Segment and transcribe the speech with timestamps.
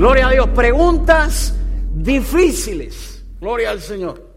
[0.00, 0.48] Gloria a Dios.
[0.54, 1.52] Preguntas
[1.92, 3.22] difíciles.
[3.38, 4.30] Gloria al Señor.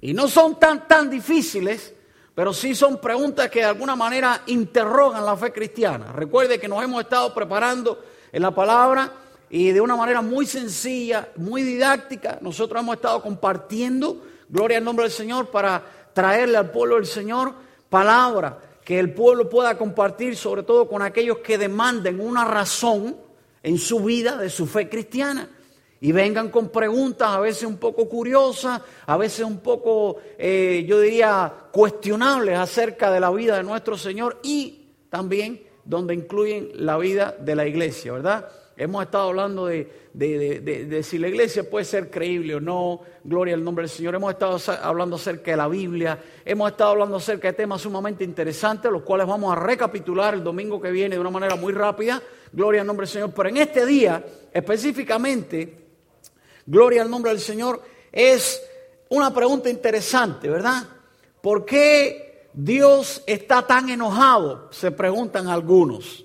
[0.00, 1.94] Y no son tan, tan difíciles,
[2.34, 6.10] pero sí son preguntas que de alguna manera interrogan la fe cristiana.
[6.10, 9.12] Recuerde que nos hemos estado preparando en la palabra
[9.50, 15.04] y de una manera muy sencilla, muy didáctica, nosotros hemos estado compartiendo, gloria al nombre
[15.04, 15.80] del Señor, para
[16.12, 17.54] traerle al pueblo del Señor
[17.88, 23.22] palabra que el pueblo pueda compartir, sobre todo con aquellos que demanden una razón
[23.64, 25.48] en su vida de su fe cristiana.
[26.00, 31.00] Y vengan con preguntas a veces un poco curiosas, a veces un poco, eh, yo
[31.00, 37.34] diría, cuestionables acerca de la vida de nuestro Señor y también donde incluyen la vida
[37.40, 38.48] de la iglesia, ¿verdad?
[38.76, 43.82] Hemos estado hablando de, si la iglesia puede ser creíble o no, gloria al nombre
[43.84, 44.16] del Señor.
[44.16, 48.90] Hemos estado hablando acerca de la Biblia, hemos estado hablando acerca de temas sumamente interesantes,
[48.90, 52.20] los cuales vamos a recapitular el domingo que viene de una manera muy rápida,
[52.52, 53.32] gloria al nombre del Señor.
[53.32, 55.86] Pero en este día, específicamente,
[56.66, 58.60] gloria al nombre del Señor, es
[59.10, 60.82] una pregunta interesante, ¿verdad?
[61.40, 64.68] ¿Por qué Dios está tan enojado?
[64.72, 66.24] Se preguntan algunos.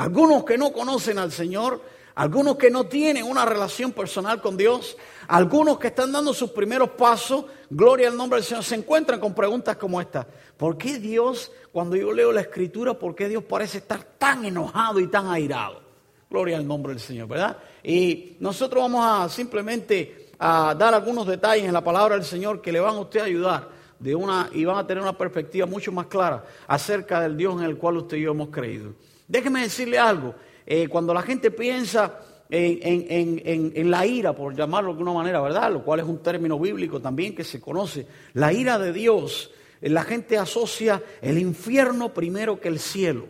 [0.00, 1.78] Algunos que no conocen al Señor,
[2.14, 4.96] algunos que no tienen una relación personal con Dios,
[5.28, 9.34] algunos que están dando sus primeros pasos, gloria al nombre del Señor, se encuentran con
[9.34, 10.26] preguntas como esta.
[10.56, 15.00] ¿Por qué Dios, cuando yo leo la escritura, por qué Dios parece estar tan enojado
[15.00, 15.82] y tan airado?
[16.30, 17.58] Gloria al nombre del Señor, ¿verdad?
[17.84, 22.72] Y nosotros vamos a simplemente a dar algunos detalles en la palabra del Señor que
[22.72, 26.06] le van a usted ayudar de una, y van a tener una perspectiva mucho más
[26.06, 28.94] clara acerca del Dios en el cual usted y yo hemos creído.
[29.30, 30.34] Déjeme decirle algo.
[30.66, 35.72] Eh, cuando la gente piensa en, la ira, por llamarlo de alguna manera, ¿verdad?
[35.72, 38.08] Lo cual es un término bíblico también que se conoce.
[38.32, 43.28] La ira de Dios, eh, la gente asocia el infierno primero que el cielo.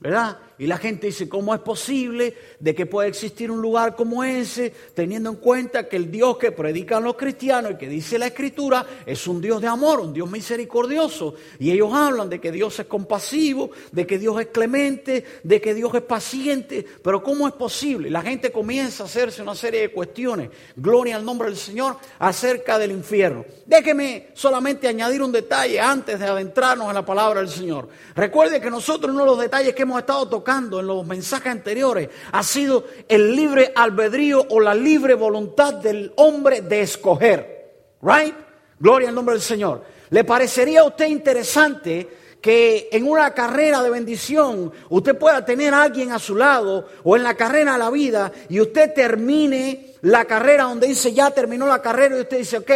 [0.00, 0.38] ¿verdad?
[0.62, 4.72] Y la gente dice, ¿cómo es posible de que pueda existir un lugar como ese,
[4.94, 8.86] teniendo en cuenta que el Dios que predican los cristianos y que dice la Escritura
[9.04, 11.34] es un Dios de amor, un Dios misericordioso?
[11.58, 15.74] Y ellos hablan de que Dios es compasivo, de que Dios es clemente, de que
[15.74, 18.08] Dios es paciente, pero ¿cómo es posible?
[18.08, 22.78] La gente comienza a hacerse una serie de cuestiones, gloria al nombre del Señor, acerca
[22.78, 23.44] del infierno.
[23.66, 27.88] Déjeme solamente añadir un detalle antes de adentrarnos en la palabra del Señor.
[28.14, 32.08] Recuerde que nosotros uno de los detalles que hemos estado tocando en los mensajes anteriores
[32.32, 37.72] ha sido el libre albedrío o la libre voluntad del hombre de escoger.
[38.02, 38.34] Right?
[38.78, 39.84] Gloria al nombre del Señor.
[40.10, 42.08] ¿Le parecería a usted interesante
[42.40, 47.16] que en una carrera de bendición usted pueda tener a alguien a su lado o
[47.16, 51.66] en la carrera de la vida y usted termine la carrera donde dice ya terminó
[51.66, 52.70] la carrera y usted dice, ok,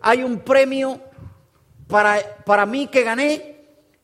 [0.00, 1.00] hay un premio
[1.88, 3.56] para, para mí que gané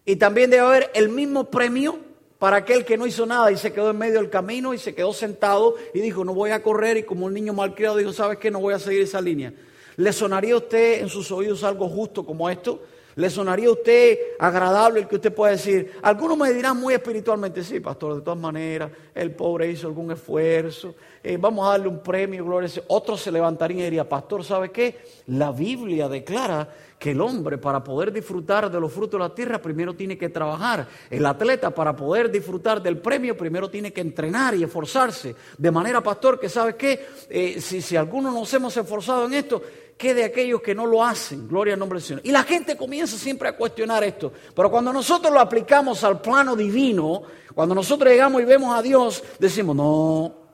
[0.04, 2.05] y también debe haber el mismo premio
[2.46, 4.94] para aquel que no hizo nada y se quedó en medio del camino y se
[4.94, 8.38] quedó sentado y dijo, no voy a correr y como un niño malcriado dijo, ¿sabes
[8.38, 8.52] qué?
[8.52, 9.52] No voy a seguir esa línea.
[9.96, 12.84] ¿Le sonaría a usted en sus oídos algo justo como esto?
[13.16, 15.94] ¿Le sonaría a usted agradable el que usted pueda decir?
[16.02, 20.94] Algunos me dirán muy espiritualmente, sí, pastor, de todas maneras, el pobre hizo algún esfuerzo,
[21.24, 24.98] eh, vamos a darle un premio, gloria Otros se levantarían y dirían, pastor, ¿sabe qué?
[25.26, 26.68] La Biblia declara
[26.98, 30.28] que el hombre para poder disfrutar de los frutos de la tierra primero tiene que
[30.28, 30.86] trabajar.
[31.10, 35.34] El atleta para poder disfrutar del premio primero tiene que entrenar y esforzarse.
[35.58, 39.62] De manera, pastor, que sabe qué, eh, si, si algunos nos hemos esforzado en esto,
[39.96, 41.46] ¿qué de aquellos que no lo hacen?
[41.46, 42.22] Gloria al nombre del Señor.
[42.24, 44.32] Y la gente comienza siempre a cuestionar esto.
[44.54, 47.22] Pero cuando nosotros lo aplicamos al plano divino,
[47.54, 50.45] cuando nosotros llegamos y vemos a Dios, decimos, no,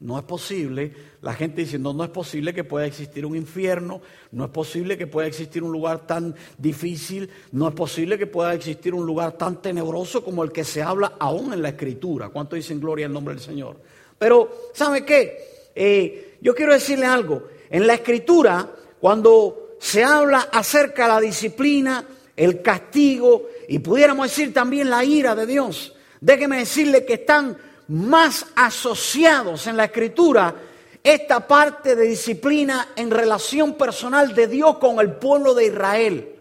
[0.00, 4.00] no es posible, la gente dice, no, es posible que pueda existir un infierno,
[4.32, 8.54] no es posible que pueda existir un lugar tan difícil, no es posible que pueda
[8.54, 12.30] existir un lugar tan tenebroso como el que se habla aún en la escritura.
[12.30, 13.76] ¿Cuánto dicen gloria al nombre del Señor?
[14.18, 15.70] Pero, ¿sabe qué?
[15.74, 22.06] Eh, yo quiero decirle algo, en la escritura, cuando se habla acerca de la disciplina,
[22.36, 27.58] el castigo y pudiéramos decir también la ira de Dios, déjeme decirle que están
[27.90, 30.54] más asociados en la escritura
[31.02, 36.36] esta parte de disciplina en relación personal de Dios con el pueblo de Israel,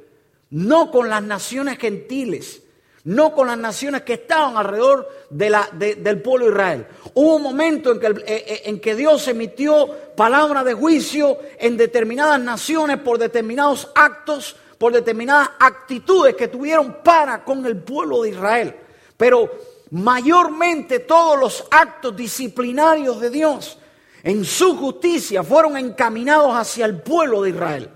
[0.52, 2.62] no con las naciones gentiles,
[3.06, 6.88] no con las naciones que estaban alrededor del pueblo de Israel.
[7.16, 11.78] Hubo un momento en que, eh, eh, en que Dios emitió palabra de juicio en
[11.78, 18.30] determinadas naciones por determinados actos, por determinadas actitudes que tuvieron para con el pueblo de
[18.30, 18.76] Israel.
[19.18, 19.50] Pero
[19.92, 23.78] mayormente todos los actos disciplinarios de Dios
[24.24, 27.90] en su justicia fueron encaminados hacia el pueblo de Israel.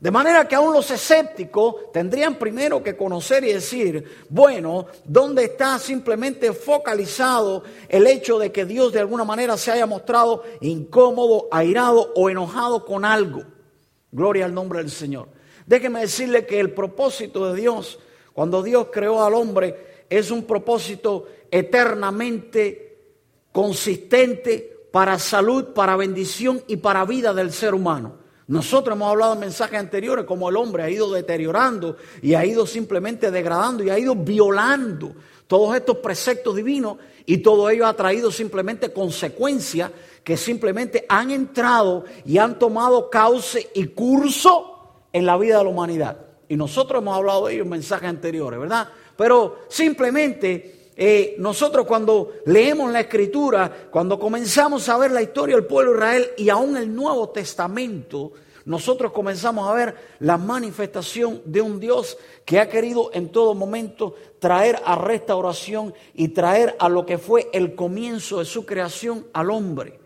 [0.00, 5.76] De manera que aún los escépticos tendrían primero que conocer y decir, bueno, ¿dónde está
[5.80, 12.12] simplemente focalizado el hecho de que Dios de alguna manera se haya mostrado incómodo, airado
[12.14, 13.42] o enojado con algo?
[14.12, 15.28] Gloria al nombre del Señor.
[15.66, 17.98] Déjeme decirle que el propósito de Dios,
[18.32, 22.88] cuando Dios creó al hombre, es un propósito eternamente
[23.52, 28.16] consistente para salud, para bendición y para vida del ser humano.
[28.46, 32.66] Nosotros hemos hablado en mensajes anteriores como el hombre ha ido deteriorando y ha ido
[32.66, 35.14] simplemente degradando y ha ido violando
[35.46, 36.96] todos estos preceptos divinos
[37.26, 39.90] y todo ello ha traído simplemente consecuencias
[40.24, 45.70] que simplemente han entrado y han tomado cauce y curso en la vida de la
[45.70, 46.18] humanidad.
[46.48, 48.88] Y nosotros hemos hablado de ello en mensajes anteriores, ¿verdad?
[49.16, 55.64] Pero simplemente eh, nosotros cuando leemos la escritura, cuando comenzamos a ver la historia del
[55.64, 58.32] pueblo de Israel y aún el Nuevo Testamento,
[58.64, 64.16] nosotros comenzamos a ver la manifestación de un Dios que ha querido en todo momento
[64.40, 69.52] traer a restauración y traer a lo que fue el comienzo de su creación al
[69.52, 70.00] hombre,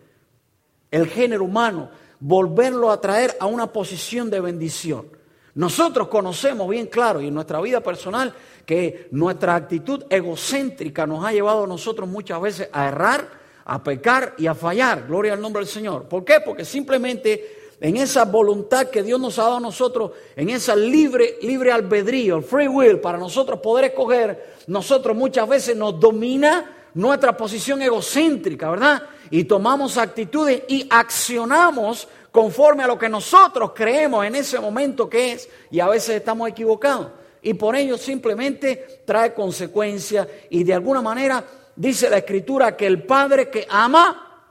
[0.90, 1.88] el género humano,
[2.20, 5.21] volverlo a traer a una posición de bendición.
[5.54, 8.34] Nosotros conocemos bien claro y en nuestra vida personal
[8.64, 13.28] que nuestra actitud egocéntrica nos ha llevado a nosotros muchas veces a errar,
[13.64, 15.06] a pecar y a fallar.
[15.06, 16.04] Gloria al nombre del Señor.
[16.04, 16.40] ¿Por qué?
[16.44, 21.38] Porque simplemente en esa voluntad que Dios nos ha dado a nosotros, en esa libre,
[21.42, 27.36] libre albedrío, el free will, para nosotros poder escoger, nosotros muchas veces nos domina nuestra
[27.36, 29.02] posición egocéntrica, ¿verdad?
[29.30, 35.32] Y tomamos actitudes y accionamos conforme a lo que nosotros creemos en ese momento que
[35.32, 37.08] es, y a veces estamos equivocados.
[37.42, 41.44] Y por ello simplemente trae consecuencias y de alguna manera
[41.76, 44.46] dice la escritura que el padre que ama,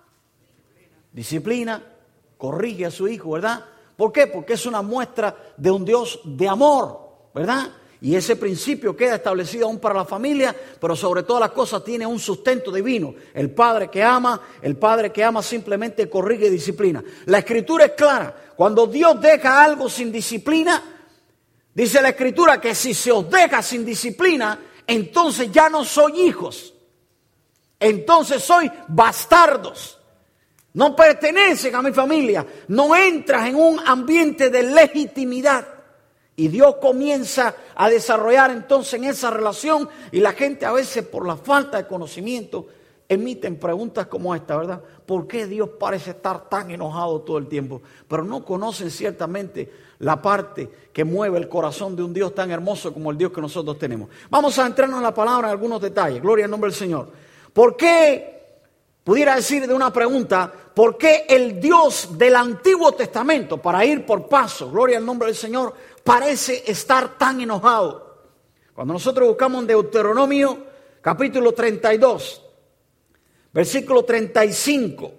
[1.12, 1.84] disciplina,
[2.38, 3.66] corrige a su hijo, ¿verdad?
[3.98, 4.28] ¿Por qué?
[4.28, 7.00] Porque es una muestra de un Dios de amor,
[7.34, 7.72] ¿verdad?
[8.04, 12.08] Y ese principio queda establecido aún para la familia, pero sobre todas las cosas tiene
[12.08, 13.14] un sustento divino.
[13.32, 17.04] El padre que ama, el padre que ama simplemente corrige y disciplina.
[17.26, 18.54] La escritura es clara.
[18.56, 20.82] Cuando Dios deja algo sin disciplina,
[21.76, 26.74] dice la escritura que si se os deja sin disciplina, entonces ya no soy hijos.
[27.80, 30.00] Entonces soy bastardos.
[30.74, 32.48] No pertenecen a mi familia.
[32.68, 35.68] No entras en un ambiente de legitimidad.
[36.36, 41.26] Y Dios comienza a desarrollar entonces en esa relación y la gente a veces por
[41.26, 42.68] la falta de conocimiento
[43.10, 44.84] emiten preguntas como esta, ¿verdad?
[45.04, 47.82] ¿Por qué Dios parece estar tan enojado todo el tiempo?
[48.08, 52.94] Pero no conocen ciertamente la parte que mueve el corazón de un Dios tan hermoso
[52.94, 54.10] como el Dios que nosotros tenemos.
[54.30, 56.22] Vamos a entrarnos en la palabra en algunos detalles.
[56.22, 57.10] Gloria al nombre del Señor.
[57.52, 58.42] ¿Por qué
[59.04, 64.28] pudiera decir de una pregunta, ¿por qué el Dios del Antiguo Testamento, para ir por
[64.28, 68.12] paso, gloria al nombre del Señor, parece estar tan enojado?
[68.74, 70.66] Cuando nosotros buscamos en Deuteronomio
[71.02, 72.42] capítulo 32,
[73.54, 75.14] versículo 35,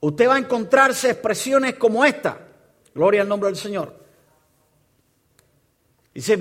[0.00, 2.38] usted va a encontrarse expresiones como esta,
[2.94, 3.94] gloria al nombre del Señor.
[6.14, 6.36] Dice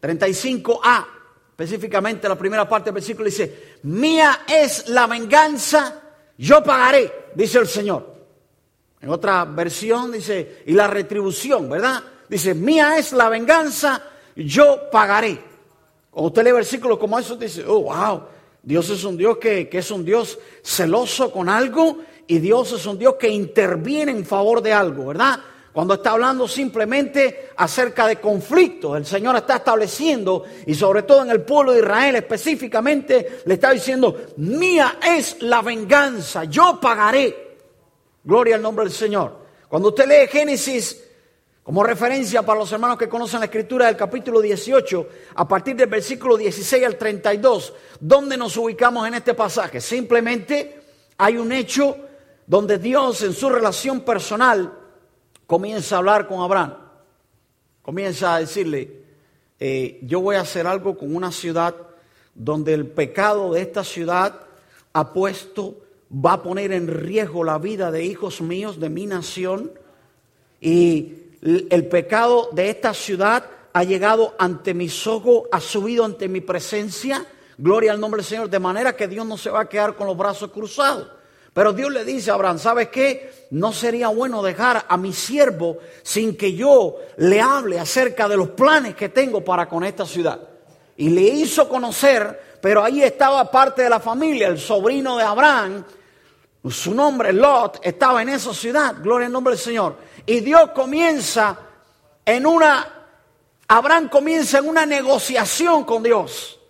[0.00, 1.06] 35a,
[1.50, 6.02] específicamente la primera parte del versículo dice, mía es la venganza,
[6.38, 8.11] yo pagaré, dice el Señor.
[9.02, 12.02] En otra versión dice, y la retribución, ¿verdad?
[12.28, 14.00] Dice, mía es la venganza,
[14.36, 15.38] yo pagaré.
[16.08, 18.22] Cuando usted lee versículos como esos, dice, oh, wow,
[18.62, 22.86] Dios es un Dios que, que es un Dios celoso con algo y Dios es
[22.86, 25.40] un Dios que interviene en favor de algo, ¿verdad?
[25.72, 31.30] Cuando está hablando simplemente acerca de conflictos, el Señor está estableciendo, y sobre todo en
[31.30, 37.51] el pueblo de Israel específicamente, le está diciendo, mía es la venganza, yo pagaré.
[38.24, 39.36] Gloria al nombre del Señor.
[39.68, 41.02] Cuando usted lee Génesis
[41.62, 45.88] como referencia para los hermanos que conocen la escritura del capítulo 18, a partir del
[45.88, 49.80] versículo 16 al 32, ¿dónde nos ubicamos en este pasaje?
[49.80, 50.80] Simplemente
[51.18, 51.96] hay un hecho
[52.46, 54.72] donde Dios en su relación personal
[55.46, 56.74] comienza a hablar con Abraham.
[57.80, 59.02] Comienza a decirle,
[59.58, 61.74] eh, yo voy a hacer algo con una ciudad
[62.34, 64.40] donde el pecado de esta ciudad
[64.92, 65.76] ha puesto,
[66.12, 69.72] va a poner en riesgo la vida de hijos míos, de mi nación,
[70.60, 76.40] y el pecado de esta ciudad ha llegado ante mis ojos, ha subido ante mi
[76.40, 77.26] presencia,
[77.58, 80.06] gloria al nombre del Señor, de manera que Dios no se va a quedar con
[80.06, 81.08] los brazos cruzados.
[81.52, 83.46] Pero Dios le dice a Abraham, ¿sabes qué?
[83.50, 88.50] No sería bueno dejar a mi siervo sin que yo le hable acerca de los
[88.50, 90.40] planes que tengo para con esta ciudad.
[90.96, 95.84] Y le hizo conocer, pero ahí estaba parte de la familia, el sobrino de Abraham,
[96.70, 99.96] su nombre Lot, estaba en esa ciudad, gloria al nombre del Señor.
[100.24, 101.58] Y Dios comienza
[102.24, 102.86] en una,
[103.66, 106.60] Abraham comienza en una negociación con Dios.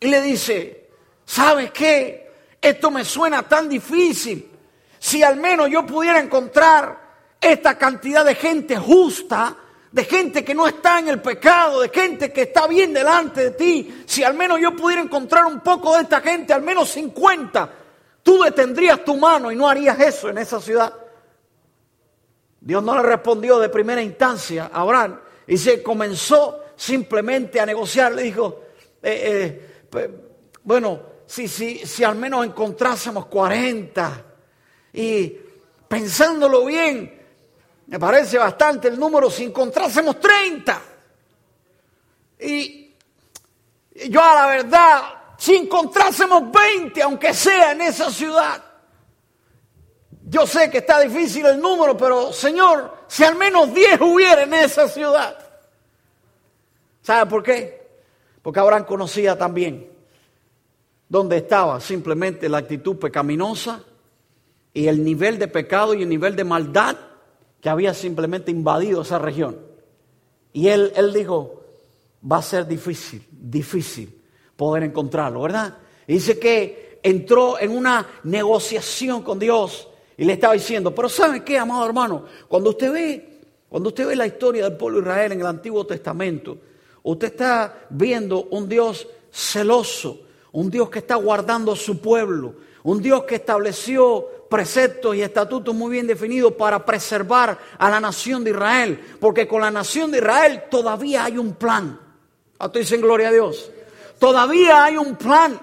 [0.00, 0.88] Y le dice,
[1.24, 2.32] ¿sabes qué?
[2.60, 4.50] Esto me suena tan difícil.
[4.98, 6.98] Si al menos yo pudiera encontrar
[7.40, 9.56] esta cantidad de gente justa,
[9.92, 13.50] de gente que no está en el pecado, de gente que está bien delante de
[13.52, 17.79] ti, si al menos yo pudiera encontrar un poco de esta gente, al menos 50,
[18.22, 20.92] tú detendrías tu mano y no harías eso en esa ciudad.
[22.60, 28.12] Dios no le respondió de primera instancia a Abraham y se comenzó simplemente a negociar.
[28.12, 28.60] Le dijo,
[29.02, 30.10] eh, eh,
[30.62, 34.24] bueno, si, si, si al menos encontrásemos 40
[34.92, 35.36] y
[35.88, 37.20] pensándolo bien,
[37.86, 40.82] me parece bastante el número si encontrásemos 30.
[42.40, 42.94] Y
[44.08, 45.02] yo a la verdad,
[45.40, 48.62] si encontrásemos 20, aunque sea en esa ciudad,
[50.28, 54.52] yo sé que está difícil el número, pero Señor, si al menos 10 hubiera en
[54.52, 55.38] esa ciudad.
[57.00, 57.88] ¿Sabe por qué?
[58.42, 59.90] Porque Abraham conocía también
[61.08, 63.82] dónde estaba simplemente la actitud pecaminosa
[64.74, 66.98] y el nivel de pecado y el nivel de maldad
[67.62, 69.58] que había simplemente invadido esa región.
[70.52, 71.64] Y él, él dijo,
[72.30, 74.19] va a ser difícil, difícil
[74.60, 75.78] poder encontrarlo, ¿verdad?
[76.06, 79.88] Dice que entró en una negociación con Dios
[80.18, 82.26] y le estaba diciendo, pero ¿sabe qué, amado hermano?
[82.46, 83.40] Cuando usted ve,
[83.70, 86.58] cuando usted ve la historia del pueblo de Israel en el Antiguo Testamento,
[87.04, 93.00] usted está viendo un Dios celoso, un Dios que está guardando a su pueblo, un
[93.00, 98.50] Dios que estableció preceptos y estatutos muy bien definidos para preservar a la nación de
[98.50, 99.00] Israel.
[99.18, 101.98] Porque con la nación de Israel todavía hay un plan.
[102.58, 103.70] A dicen gloria a Dios.
[104.20, 105.58] Todavía hay un plan.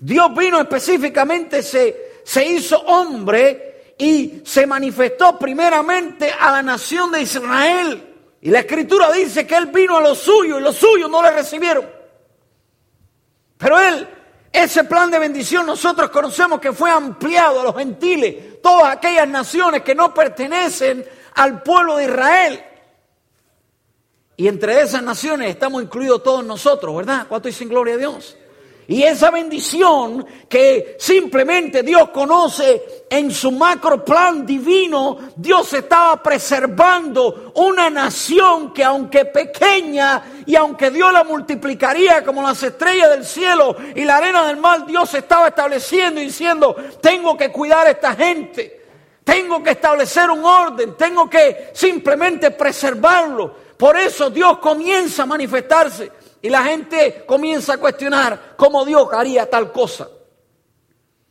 [0.00, 7.22] Dios vino específicamente, se, se hizo hombre y se manifestó primeramente a la nación de
[7.22, 8.14] Israel.
[8.42, 11.30] Y la escritura dice que Él vino a los suyos y los suyos no le
[11.30, 11.88] recibieron.
[13.56, 14.08] Pero Él
[14.54, 19.82] ese plan de bendición nosotros conocemos que fue ampliado a los gentiles, todas aquellas naciones
[19.82, 22.64] que no pertenecen al pueblo de Israel.
[24.36, 27.26] Y entre esas naciones estamos incluidos todos nosotros, ¿verdad?
[27.28, 28.36] ¿Cuánto dicen gloria a Dios?
[28.86, 37.52] Y esa bendición que simplemente Dios conoce en su macro plan divino, Dios estaba preservando
[37.54, 43.74] una nación que aunque pequeña y aunque Dios la multiplicaría como las estrellas del cielo
[43.94, 48.14] y la arena del mar, Dios estaba estableciendo y diciendo, tengo que cuidar a esta
[48.14, 48.82] gente,
[49.24, 53.63] tengo que establecer un orden, tengo que simplemente preservarlo.
[53.76, 56.10] Por eso Dios comienza a manifestarse.
[56.42, 60.08] Y la gente comienza a cuestionar cómo Dios haría tal cosa.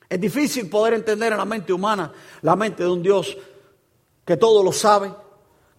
[0.10, 3.38] Es difícil poder entender en la mente humana la mente de un Dios
[4.26, 5.14] que todo lo sabe,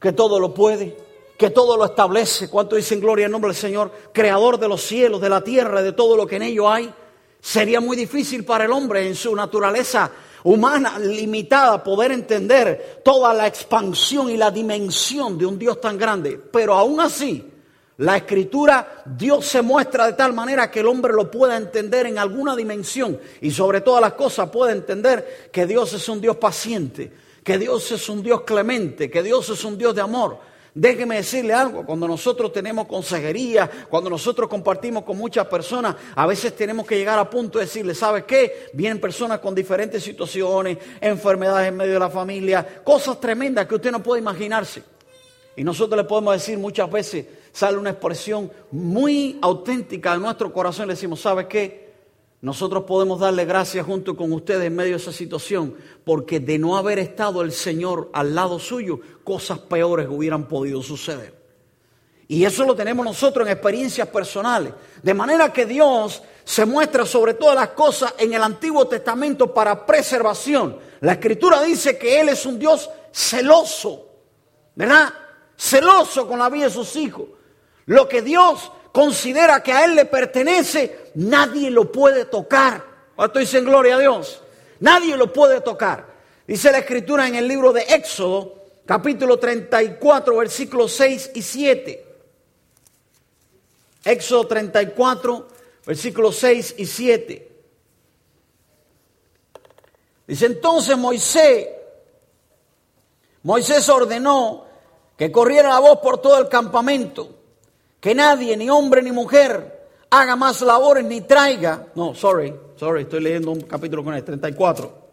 [0.00, 0.96] que todo lo puede,
[1.38, 2.48] que todo lo establece.
[2.48, 3.90] ¿Cuánto dicen gloria en nombre del Señor?
[4.12, 6.92] Creador de los cielos, de la tierra, de todo lo que en ello hay.
[7.40, 10.10] Sería muy difícil para el hombre en su naturaleza
[10.44, 16.38] humana limitada poder entender toda la expansión y la dimensión de un Dios tan grande.
[16.50, 17.50] Pero aún así,
[17.98, 22.18] la escritura, Dios se muestra de tal manera que el hombre lo pueda entender en
[22.18, 27.12] alguna dimensión y sobre todas las cosas pueda entender que Dios es un Dios paciente,
[27.42, 30.38] que Dios es un Dios clemente, que Dios es un Dios de amor.
[30.76, 36.56] Déjeme decirle algo, cuando nosotros tenemos consejería, cuando nosotros compartimos con muchas personas, a veces
[36.56, 38.66] tenemos que llegar a punto de decirle, ¿sabes qué?
[38.72, 43.92] Vienen personas con diferentes situaciones, enfermedades en medio de la familia, cosas tremendas que usted
[43.92, 44.82] no puede imaginarse.
[45.54, 50.88] Y nosotros le podemos decir muchas veces, sale una expresión muy auténtica de nuestro corazón.
[50.88, 51.83] Le decimos, ¿sabe qué?
[52.44, 55.74] Nosotros podemos darle gracias junto con ustedes en medio de esa situación,
[56.04, 61.34] porque de no haber estado el Señor al lado suyo, cosas peores hubieran podido suceder.
[62.28, 64.74] Y eso lo tenemos nosotros en experiencias personales.
[65.02, 69.86] De manera que Dios se muestra sobre todas las cosas en el Antiguo Testamento para
[69.86, 70.76] preservación.
[71.00, 74.06] La Escritura dice que Él es un Dios celoso,
[74.74, 75.14] ¿verdad?
[75.56, 77.24] Celoso con la vida de sus hijos.
[77.86, 82.84] Lo que Dios considera que a Él le pertenece, nadie lo puede tocar.
[83.16, 84.42] ¿Cuánto dicen gloria a Dios?
[84.80, 86.06] Nadie lo puede tocar.
[86.46, 92.06] Dice la escritura en el libro de Éxodo, capítulo 34, versículos 6 y 7.
[94.04, 95.48] Éxodo 34,
[95.86, 97.48] versículos 6 y 7.
[100.26, 101.68] Dice entonces Moisés,
[103.42, 104.66] Moisés ordenó
[105.16, 107.34] que corriera la voz por todo el campamento
[108.04, 109.73] que nadie, ni hombre ni mujer,
[110.20, 111.86] haga más labores ni traiga.
[111.94, 115.04] No, sorry, sorry, estoy leyendo un capítulo con el 34.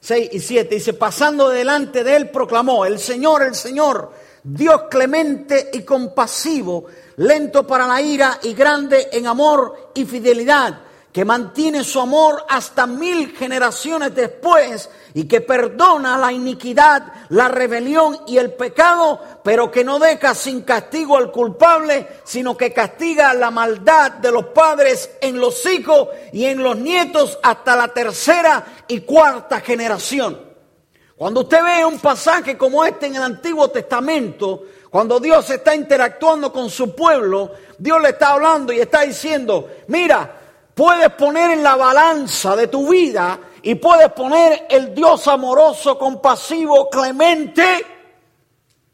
[0.00, 0.74] 6 y 7.
[0.74, 4.10] Dice, pasando delante de él proclamó, el Señor, el Señor,
[4.42, 11.26] Dios clemente y compasivo, lento para la ira y grande en amor y fidelidad que
[11.26, 18.38] mantiene su amor hasta mil generaciones después y que perdona la iniquidad, la rebelión y
[18.38, 24.12] el pecado, pero que no deja sin castigo al culpable, sino que castiga la maldad
[24.12, 29.60] de los padres en los hijos y en los nietos hasta la tercera y cuarta
[29.60, 30.40] generación.
[31.14, 36.50] Cuando usted ve un pasaje como este en el Antiguo Testamento, cuando Dios está interactuando
[36.50, 40.41] con su pueblo, Dios le está hablando y está diciendo, mira,
[40.74, 46.88] puedes poner en la balanza de tu vida y puedes poner el Dios amoroso, compasivo,
[46.90, 47.86] clemente,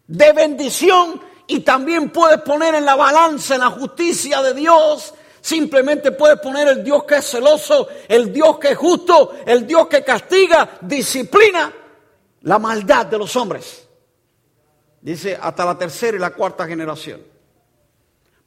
[0.07, 6.13] de bendición y también puedes poner en la balanza, en la justicia de Dios, simplemente
[6.13, 10.05] puedes poner el Dios que es celoso, el Dios que es justo, el Dios que
[10.05, 11.73] castiga, disciplina
[12.43, 13.87] la maldad de los hombres.
[15.01, 17.38] Dice hasta la tercera y la cuarta generación.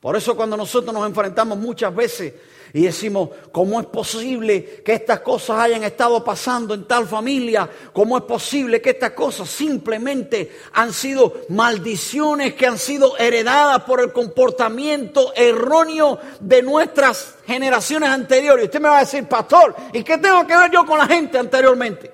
[0.02, 2.34] Por eso cuando nosotros nos enfrentamos muchas veces
[2.74, 7.70] y decimos, ¿cómo es posible que estas cosas hayan estado pasando en tal familia?
[7.94, 14.02] ¿Cómo es posible que estas cosas simplemente han sido maldiciones que han sido heredadas por
[14.02, 18.66] el comportamiento erróneo de nuestras generaciones anteriores?
[18.66, 21.38] Usted me va a decir, pastor, ¿y qué tengo que ver yo con la gente
[21.38, 22.12] anteriormente?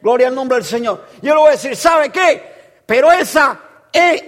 [0.00, 1.04] Gloria al nombre del Señor.
[1.20, 2.54] Yo le voy a decir, ¿sabe qué?
[2.86, 3.58] Pero esa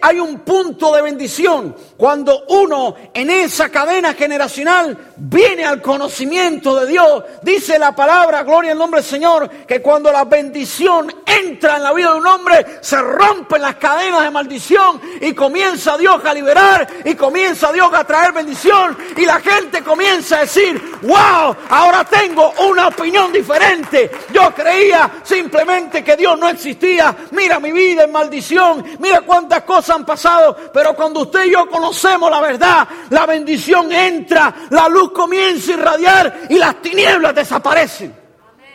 [0.01, 6.87] hay un punto de bendición cuando uno en esa cadena generacional viene al conocimiento de
[6.87, 7.25] Dios.
[7.43, 11.93] Dice la palabra, gloria al nombre del Señor, que cuando la bendición entra en la
[11.93, 16.87] vida de un hombre, se rompen las cadenas de maldición y comienza Dios a liberar
[17.05, 22.53] y comienza Dios a traer bendición y la gente comienza a decir, wow, ahora tengo
[22.69, 24.11] una opinión diferente.
[24.33, 27.17] Yo creía simplemente que Dios no existía.
[27.33, 28.85] Mira mi vida en maldición.
[29.01, 33.93] Mira cuánta cosas han pasado, pero cuando usted y yo conocemos la verdad, la bendición
[33.93, 38.15] entra, la luz comienza a irradiar y las tinieblas desaparecen.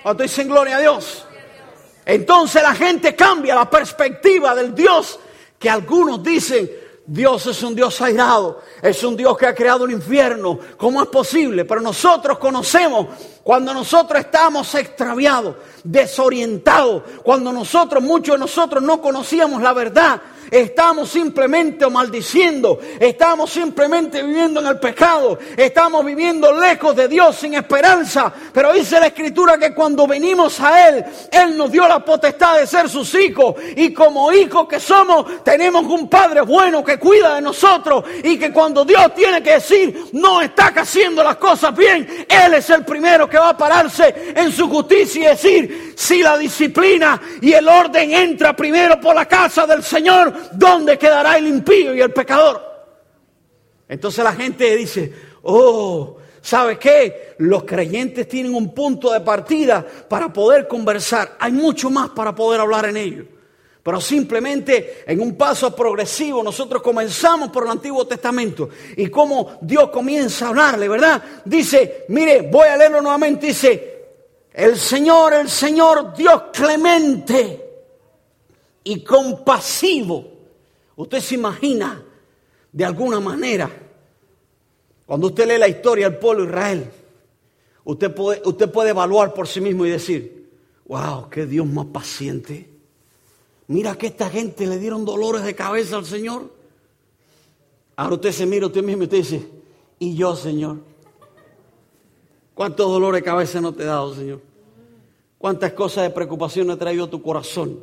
[0.04, 1.26] Cuando dicen gloria a Dios.
[2.06, 5.20] Entonces la gente cambia la perspectiva del Dios
[5.60, 6.70] que algunos dicen,
[7.06, 10.58] Dios es un Dios airado, es un Dios que ha creado un infierno.
[10.78, 11.66] ¿Cómo es posible?
[11.66, 13.08] Pero nosotros conocemos
[13.44, 21.10] cuando nosotros estamos extraviados, desorientados, cuando nosotros, muchos de nosotros no conocíamos la verdad, estamos
[21.10, 28.32] simplemente maldiciendo, estamos simplemente viviendo en el pecado, estamos viviendo lejos de Dios sin esperanza.
[28.54, 32.68] Pero dice la Escritura que cuando venimos a Él, Él nos dio la potestad de
[32.68, 33.56] ser sus hijos.
[33.76, 38.52] Y como hijos que somos, tenemos un Padre bueno que cuida de nosotros y que
[38.52, 43.30] cuando Dios tiene que decir, no está haciendo las cosas bien, Él es el primero
[43.32, 48.12] que va a pararse en su justicia y decir, si la disciplina y el orden
[48.12, 52.62] entra primero por la casa del Señor, ¿dónde quedará el impío y el pecador?
[53.88, 55.12] Entonces la gente dice,
[55.44, 57.36] oh, ¿sabe qué?
[57.40, 61.38] Los creyentes tienen un punto de partida para poder conversar.
[61.40, 63.41] Hay mucho más para poder hablar en ello.
[63.84, 69.90] Pero simplemente en un paso progresivo nosotros comenzamos por el Antiguo Testamento y cómo Dios
[69.90, 71.24] comienza a hablarle, ¿verdad?
[71.46, 74.06] Dice, mire, voy a leerlo nuevamente, dice,
[74.54, 77.70] el Señor, el Señor Dios clemente
[78.84, 80.32] y compasivo
[81.02, 82.04] Usted se imagina
[82.72, 83.68] de alguna manera,
[85.06, 86.92] cuando usted lee la historia del pueblo de Israel,
[87.86, 90.52] usted puede, usted puede evaluar por sí mismo y decir,
[90.86, 92.70] wow, qué Dios más paciente.
[93.72, 96.54] Mira que esta gente le dieron dolores de cabeza al Señor.
[97.96, 99.50] Ahora usted se mira usted mismo y usted dice,
[99.98, 100.80] ¿y yo, Señor?
[102.54, 104.42] ¿Cuántos dolores de cabeza no te he dado, Señor?
[105.38, 107.80] ¿Cuántas cosas de preocupación he traído a tu corazón?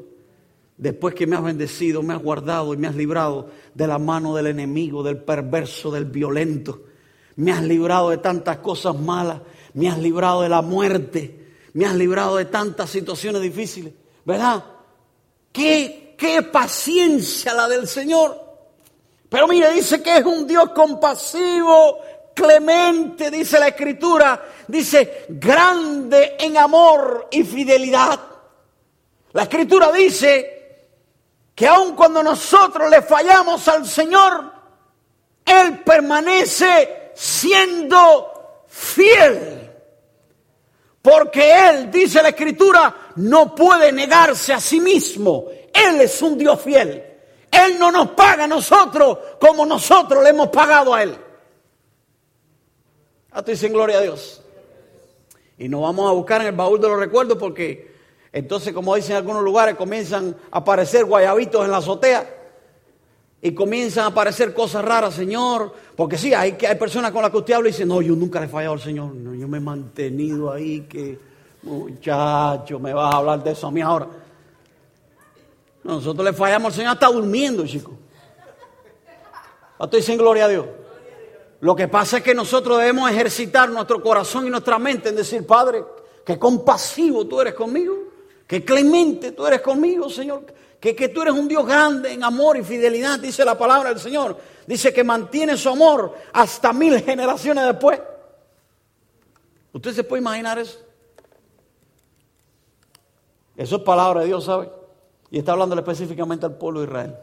[0.77, 4.37] Después que me has bendecido, me has guardado y me has librado de la mano
[4.37, 6.83] del enemigo, del perverso, del violento.
[7.37, 9.41] Me has librado de tantas cosas malas.
[9.73, 11.47] Me has librado de la muerte.
[11.73, 13.95] Me has librado de tantas situaciones difíciles.
[14.27, 14.63] ¿Verdad?
[15.59, 18.41] Qué, qué paciencia la del Señor.
[19.29, 21.99] Pero mire, dice que es un Dios compasivo,
[22.33, 24.41] clemente, dice la Escritura.
[24.69, 28.21] Dice, grande en amor y fidelidad.
[29.33, 30.87] La Escritura dice
[31.57, 34.53] que aun cuando nosotros le fallamos al Señor,
[35.45, 39.73] Él permanece siendo fiel.
[41.03, 45.47] Porque Él, dice la Escritura, no puede negarse a sí mismo.
[45.73, 47.05] Él es un Dios fiel.
[47.51, 51.17] Él no nos paga a nosotros como nosotros le hemos pagado a Él.
[53.33, 54.43] A dicen gloria a Dios.
[55.59, 57.93] Y nos vamos a buscar en el baúl de los recuerdos porque
[58.33, 62.35] Entonces, como dicen en algunos lugares, comienzan a aparecer guayabitos en la azotea
[63.41, 65.73] y comienzan a aparecer cosas raras, Señor.
[65.97, 68.39] Porque sí, hay, hay personas con las que usted habla y dice, no, yo nunca
[68.39, 69.15] le he fallado al Señor.
[69.15, 71.28] No, yo me he mantenido ahí, que
[71.69, 74.09] muchacho, me vas a hablar de eso a mí ahora.
[75.85, 77.95] Nosotros le fallamos al Señor hasta durmiendo, chicos.
[79.81, 80.67] Estoy sin gloria a Dios.
[81.61, 85.47] Lo que pasa es que nosotros debemos ejercitar nuestro corazón y nuestra mente en decir,
[85.47, 85.85] Padre,
[86.25, 87.97] que compasivo tú eres conmigo,
[88.47, 90.45] que clemente tú eres conmigo, Señor,
[90.79, 93.99] que, que tú eres un Dios grande en amor y fidelidad, dice la palabra del
[93.99, 94.37] Señor.
[94.67, 98.01] Dice que mantiene su amor hasta mil generaciones después.
[99.73, 100.79] ¿Usted se puede imaginar eso?
[103.59, 104.71] Eso es palabra de Dios, ¿sabe?
[105.33, 107.17] Y está hablando específicamente al pueblo de Israel.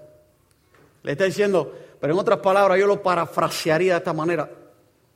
[1.01, 4.51] Le está diciendo, pero en otras palabras yo lo parafrasearía de esta manera.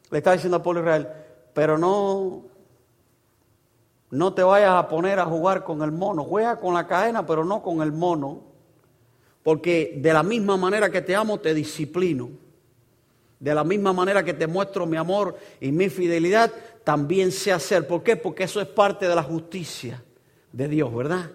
[0.09, 1.07] Le está diciendo al pueblo de Israel,
[1.53, 2.45] pero no,
[4.11, 6.23] no te vayas a poner a jugar con el mono.
[6.23, 8.43] Juega con la cadena, pero no con el mono.
[9.43, 12.29] Porque de la misma manera que te amo, te disciplino.
[13.41, 16.49] De la misma manera que te muestro mi amor y mi fidelidad,
[16.85, 17.85] también sé hacer.
[17.87, 18.15] ¿Por qué?
[18.15, 20.01] Porque eso es parte de la justicia
[20.51, 21.31] de Dios, ¿verdad?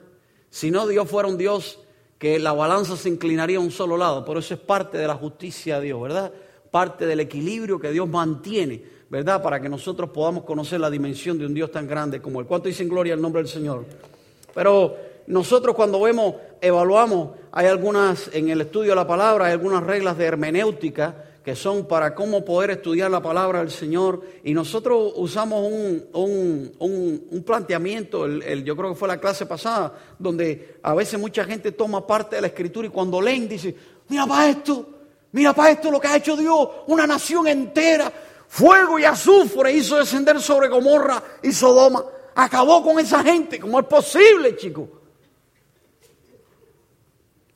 [0.51, 1.81] Si no, Dios fuera un Dios
[2.19, 4.25] que la balanza se inclinaría a un solo lado.
[4.25, 6.33] Por eso es parte de la justicia de Dios, ¿verdad?
[6.71, 9.43] Parte del equilibrio que Dios mantiene, ¿verdad?
[9.43, 12.47] Para que nosotros podamos conocer la dimensión de un Dios tan grande como Él.
[12.47, 13.85] ¿Cuánto dicen gloria al nombre del Señor?
[14.55, 14.97] Pero
[15.27, 20.17] nosotros cuando vemos, evaluamos, hay algunas, en el estudio de la palabra, hay algunas reglas
[20.17, 24.23] de hermenéutica que son para cómo poder estudiar la palabra del Señor.
[24.43, 31.21] Y nosotros usamos un, planteamiento, yo creo que fue la clase pasada, donde a veces
[31.21, 33.77] mucha gente toma parte de la escritura y cuando leen dice,
[34.09, 34.89] mira para esto,
[35.33, 38.11] mira para esto lo que ha hecho Dios, una nación entera,
[38.49, 42.03] fuego y azufre hizo descender sobre Gomorra y Sodoma.
[42.37, 44.89] Acabó con esa gente, ¿cómo es posible, chicos?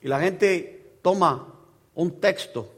[0.03, 1.55] Y la gente toma
[1.95, 2.78] un texto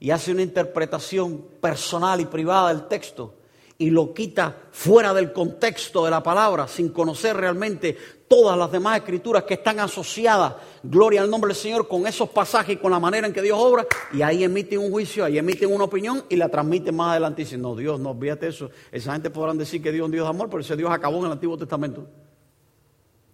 [0.00, 3.34] y hace una interpretación personal y privada del texto
[3.80, 8.98] y lo quita fuera del contexto de la palabra, sin conocer realmente todas las demás
[8.98, 12.98] escrituras que están asociadas, gloria al nombre del Señor, con esos pasajes y con la
[12.98, 16.34] manera en que Dios obra, y ahí emiten un juicio, ahí emiten una opinión y
[16.34, 18.68] la transmiten más adelante y dicen, no, Dios, no, fíjate eso.
[18.90, 21.18] Esa gente podrán decir que Dios es un Dios de amor, pero ese Dios acabó
[21.20, 22.04] en el Antiguo Testamento.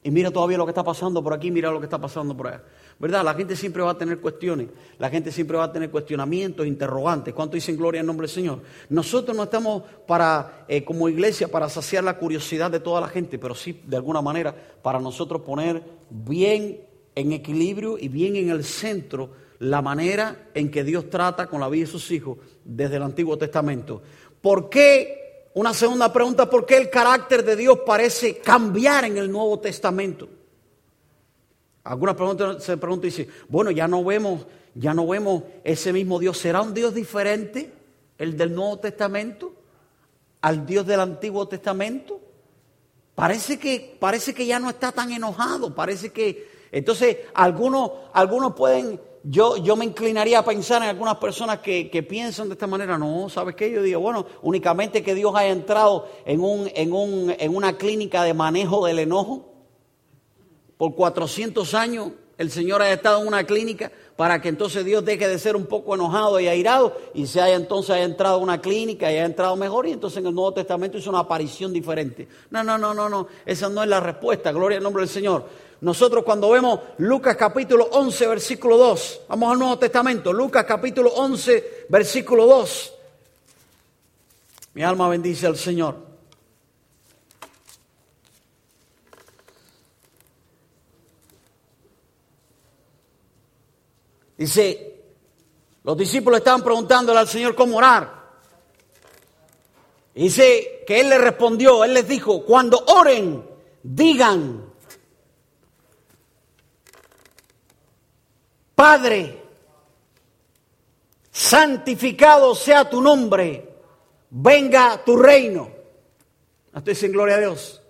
[0.02, 2.48] Y mira todavía lo que está pasando por aquí, mira lo que está pasando por
[2.48, 2.62] allá.
[2.98, 3.24] ¿Verdad?
[3.24, 7.34] La gente siempre va a tener cuestiones, la gente siempre va a tener cuestionamientos, interrogantes.
[7.34, 8.60] ¿Cuánto dicen gloria en nombre del Señor?
[8.88, 13.38] Nosotros no estamos para, eh, como iglesia, para saciar la curiosidad de toda la gente,
[13.38, 16.80] pero sí, de alguna manera, para nosotros poner bien
[17.14, 21.68] en equilibrio y bien en el centro la manera en que Dios trata con la
[21.68, 24.02] vida de sus hijos desde el Antiguo Testamento.
[24.40, 29.30] ¿Por qué una segunda pregunta, ¿por qué el carácter de Dios parece cambiar en el
[29.30, 30.28] Nuevo Testamento?
[31.84, 36.18] Algunas preguntas se preguntan y dicen, bueno, ya no vemos, ya no vemos ese mismo
[36.18, 36.38] Dios.
[36.38, 37.72] ¿Será un Dios diferente
[38.18, 39.52] el del Nuevo Testamento
[40.40, 42.20] al Dios del Antiguo Testamento?
[43.14, 46.52] Parece que, parece que ya no está tan enojado, parece que...
[46.72, 52.48] Entonces, algunos, algunos pueden yo, yo me inclinaría a pensar en algunas personas que, piensan
[52.48, 52.98] de esta manera.
[52.98, 53.70] No, ¿sabes qué?
[53.70, 58.22] Yo digo, bueno, únicamente que Dios haya entrado en, un, en, un, en una clínica
[58.22, 59.53] de manejo del enojo.
[60.84, 65.26] Por 400 años el Señor haya estado en una clínica para que entonces Dios deje
[65.26, 68.60] de ser un poco enojado y airado y se haya entonces haya entrado a una
[68.60, 72.28] clínica y haya entrado mejor y entonces en el Nuevo Testamento hizo una aparición diferente.
[72.50, 75.46] No, no, no, no, no, esa no es la respuesta, gloria al nombre del Señor.
[75.80, 81.86] Nosotros cuando vemos Lucas capítulo 11, versículo 2, vamos al Nuevo Testamento, Lucas capítulo 11,
[81.88, 82.92] versículo 2.
[84.74, 86.13] Mi alma bendice al Señor.
[94.36, 95.02] Dice,
[95.82, 98.24] los discípulos estaban preguntándole al Señor cómo orar.
[100.14, 103.44] Dice que Él les respondió, Él les dijo, cuando oren,
[103.82, 104.72] digan,
[108.74, 109.42] Padre,
[111.30, 113.76] santificado sea tu nombre,
[114.30, 115.70] venga tu reino.
[116.74, 117.83] Estoy sin gloria a Dios.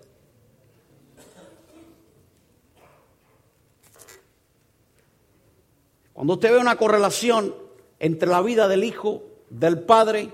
[6.15, 7.53] Cuando usted ve una correlación
[7.99, 10.33] entre la vida del Hijo, del Padre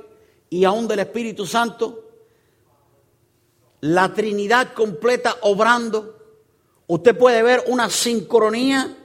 [0.49, 2.05] y aún del Espíritu Santo,
[3.81, 6.17] la Trinidad completa obrando,
[6.87, 8.95] usted puede ver una sincronía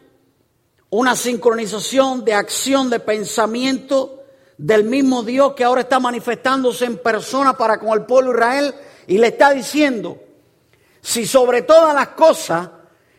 [0.91, 4.23] una sincronización de acción, de pensamiento
[4.57, 8.75] del mismo Dios que ahora está manifestándose en persona para con el pueblo de Israel
[9.07, 10.19] y le está diciendo,
[11.01, 12.71] si sobre todas las cosas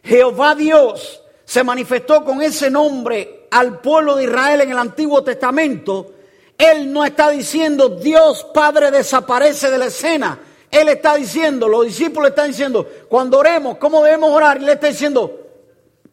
[0.03, 6.13] Jehová Dios se manifestó con ese nombre al pueblo de Israel en el Antiguo Testamento,
[6.57, 10.39] Él no está diciendo Dios Padre desaparece de la escena.
[10.69, 14.61] Él está diciendo, los discípulos están diciendo, cuando oremos, ¿cómo debemos orar?
[14.61, 15.47] Y le está diciendo,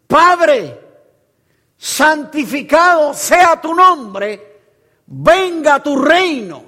[0.06, 0.78] Padre,
[1.76, 4.60] santificado sea tu nombre,
[5.06, 6.62] venga tu reino.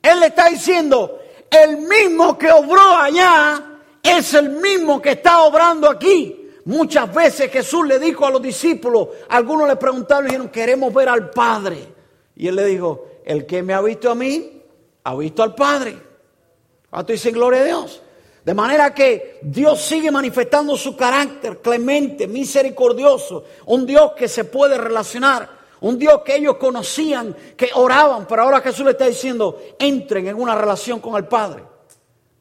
[0.00, 3.62] Él le está diciendo, el mismo que obró allá
[4.02, 6.41] es el mismo que está obrando aquí.
[6.64, 11.08] Muchas veces Jesús le dijo a los discípulos, algunos le preguntaron y dijeron, queremos ver
[11.08, 11.78] al Padre.
[12.36, 14.62] Y él le dijo, el que me ha visto a mí,
[15.04, 15.96] ha visto al Padre.
[16.88, 18.02] ¿Cuánto dice gloria a Dios?
[18.44, 24.76] De manera que Dios sigue manifestando su carácter clemente, misericordioso, un Dios que se puede
[24.76, 25.48] relacionar,
[25.80, 30.36] un Dios que ellos conocían, que oraban, pero ahora Jesús le está diciendo, entren en
[30.36, 31.71] una relación con el Padre.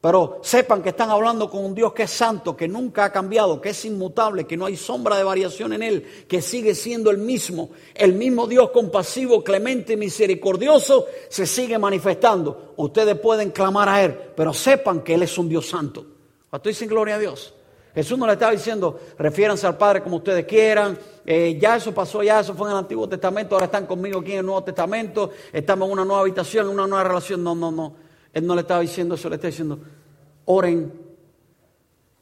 [0.01, 3.61] Pero sepan que están hablando con un Dios que es santo, que nunca ha cambiado,
[3.61, 7.19] que es inmutable, que no hay sombra de variación en Él, que sigue siendo el
[7.19, 7.69] mismo.
[7.93, 12.73] El mismo Dios compasivo, clemente y misericordioso se sigue manifestando.
[12.77, 16.03] Ustedes pueden clamar a Él, pero sepan que Él es un Dios santo.
[16.49, 17.53] ¿Cuánto dicen gloria a Dios?
[17.93, 22.23] Jesús no le estaba diciendo, refiéranse al Padre como ustedes quieran, eh, ya eso pasó,
[22.23, 25.29] ya eso fue en el Antiguo Testamento, ahora están conmigo aquí en el Nuevo Testamento,
[25.53, 27.43] estamos en una nueva habitación, en una nueva relación.
[27.43, 28.10] No, no, no.
[28.33, 29.79] Él no le estaba diciendo eso, le está diciendo,
[30.45, 30.91] oren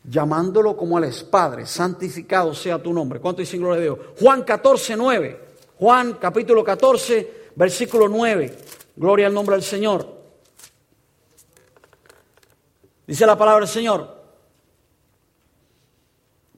[0.04, 3.20] llamándolo como Él es Padre, santificado sea tu nombre.
[3.20, 4.00] ¿Cuánto dice gloria a Dios?
[4.20, 5.40] Juan 14, 9.
[5.78, 8.58] Juan capítulo 14, versículo 9.
[8.96, 10.20] Gloria al nombre del Señor.
[13.06, 14.20] Dice la palabra del Señor.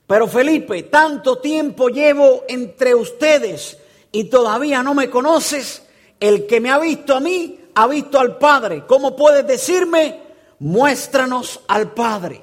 [0.08, 3.78] Pero Felipe, tanto tiempo llevo entre ustedes
[4.12, 5.84] y todavía no me conoces.
[6.20, 8.84] El que me ha visto a mí, ha visto al Padre.
[8.88, 10.20] ¿Cómo puedes decirme?
[10.60, 12.42] Muéstranos al Padre.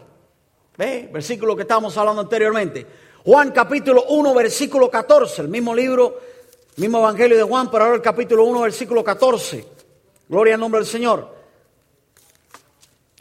[0.76, 1.08] ¿Ve?
[1.12, 2.86] Versículo que estábamos hablando anteriormente.
[3.24, 5.42] Juan capítulo 1, versículo 14.
[5.42, 6.18] El mismo libro,
[6.76, 9.66] mismo Evangelio de Juan, pero ahora el capítulo 1, versículo 14.
[10.28, 11.36] Gloria al nombre del Señor.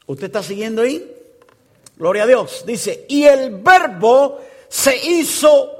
[0.05, 1.13] ¿Usted está siguiendo ahí?
[1.97, 2.63] Gloria a Dios.
[2.65, 4.39] Dice, y el verbo
[4.69, 5.71] se hizo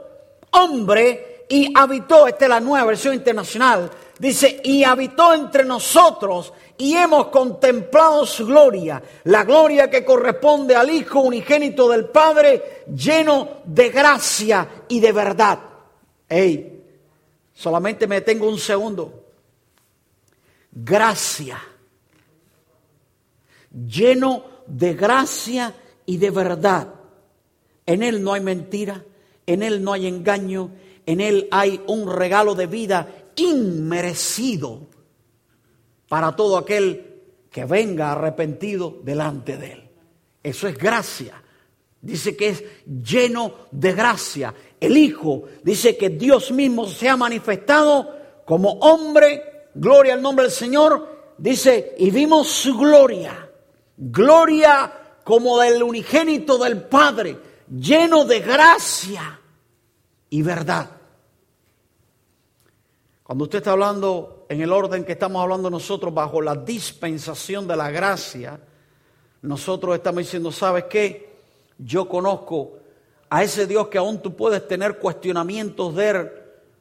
[0.52, 6.96] hombre y habitó, esta es la nueva versión internacional, Dice, y habitó entre nosotros y
[6.96, 13.90] hemos contemplado su gloria, la gloria que corresponde al Hijo unigénito del Padre, lleno de
[13.90, 15.60] gracia y de verdad.
[16.28, 16.84] Hey,
[17.54, 19.24] solamente me detengo un segundo.
[20.72, 21.62] Gracia.
[23.72, 25.74] Lleno de gracia
[26.08, 26.88] y de verdad.
[27.86, 29.04] En Él no hay mentira,
[29.46, 30.72] en Él no hay engaño,
[31.06, 34.88] en Él hay un regalo de vida inmerecido
[36.10, 39.90] para todo aquel que venga arrepentido delante de Él.
[40.44, 41.42] Eso es gracia.
[42.02, 44.54] Dice que es lleno de gracia.
[44.80, 49.70] El Hijo dice que Dios mismo se ha manifestado como hombre.
[49.74, 51.36] Gloria al nombre del Señor.
[51.38, 53.50] Dice, y vimos su gloria.
[53.98, 57.38] Gloria como del unigénito del Padre,
[57.70, 59.42] lleno de gracia
[60.30, 60.97] y verdad.
[63.28, 67.76] Cuando usted está hablando en el orden que estamos hablando nosotros, bajo la dispensación de
[67.76, 68.58] la gracia,
[69.42, 71.36] nosotros estamos diciendo, ¿sabes qué?
[71.78, 72.78] Yo conozco
[73.30, 76.32] a ese Dios que aún tú puedes tener cuestionamientos de él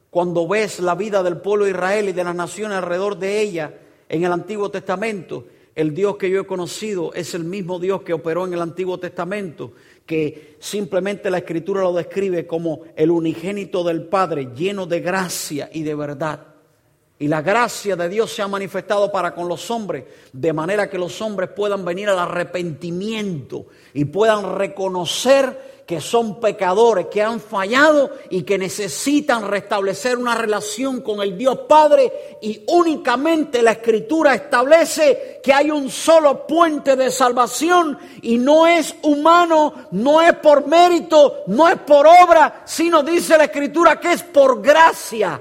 [0.09, 3.73] cuando ves la vida del pueblo de Israel y de las naciones alrededor de ella
[4.07, 5.43] en el Antiguo Testamento.
[5.75, 8.97] El Dios que yo he conocido es el mismo Dios que operó en el Antiguo
[8.97, 9.73] Testamento
[10.07, 15.83] que simplemente la escritura lo describe como el unigénito del Padre, lleno de gracia y
[15.83, 16.39] de verdad.
[17.19, 20.97] Y la gracia de Dios se ha manifestado para con los hombres, de manera que
[20.97, 28.11] los hombres puedan venir al arrepentimiento y puedan reconocer que son pecadores, que han fallado
[28.29, 35.39] y que necesitan restablecer una relación con el Dios Padre y únicamente la Escritura establece
[35.41, 41.45] que hay un solo puente de salvación y no es humano, no es por mérito,
[41.47, 45.39] no es por obra, sino dice la Escritura que es por gracia.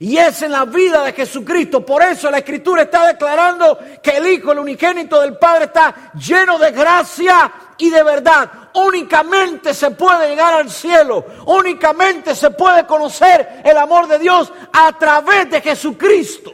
[0.00, 1.86] Y es en la vida de Jesucristo.
[1.86, 6.58] Por eso la Escritura está declarando que el Hijo, el unigénito del Padre, está lleno
[6.58, 8.50] de gracia y de verdad.
[8.74, 14.96] Únicamente se puede llegar al cielo, únicamente se puede conocer el amor de Dios a
[14.98, 16.52] través de Jesucristo.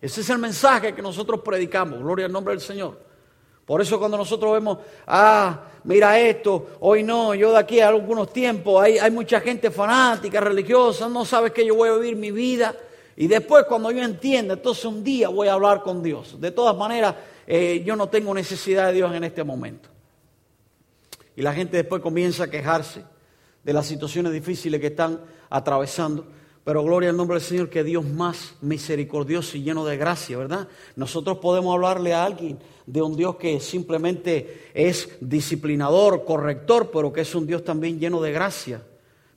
[0.00, 3.06] Ese es el mensaje que nosotros predicamos, gloria al nombre del Señor.
[3.66, 8.32] Por eso cuando nosotros vemos, ah, mira esto, hoy no, yo de aquí a algunos
[8.32, 12.74] tiempos, hay, mucha gente fanática, religiosa, no sabe que yo voy a vivir mi vida.
[13.16, 16.38] Y después cuando yo entienda, entonces un día voy a hablar con Dios.
[16.40, 17.14] De todas maneras,
[17.46, 19.88] eh, yo no tengo necesidad de Dios en este momento.
[21.38, 23.04] y la gente después comienza a quejarse
[23.62, 26.24] de las situaciones difíciles que están atravesando.
[26.64, 30.66] Pero gloria al nombre del Señor, que Dios más misericordioso y lleno de gracia, ¿verdad?
[30.96, 37.20] Nosotros podemos hablarle a alguien de un Dios que simplemente es disciplinador, corrector, pero que
[37.20, 38.82] es un Dios también lleno de gracia,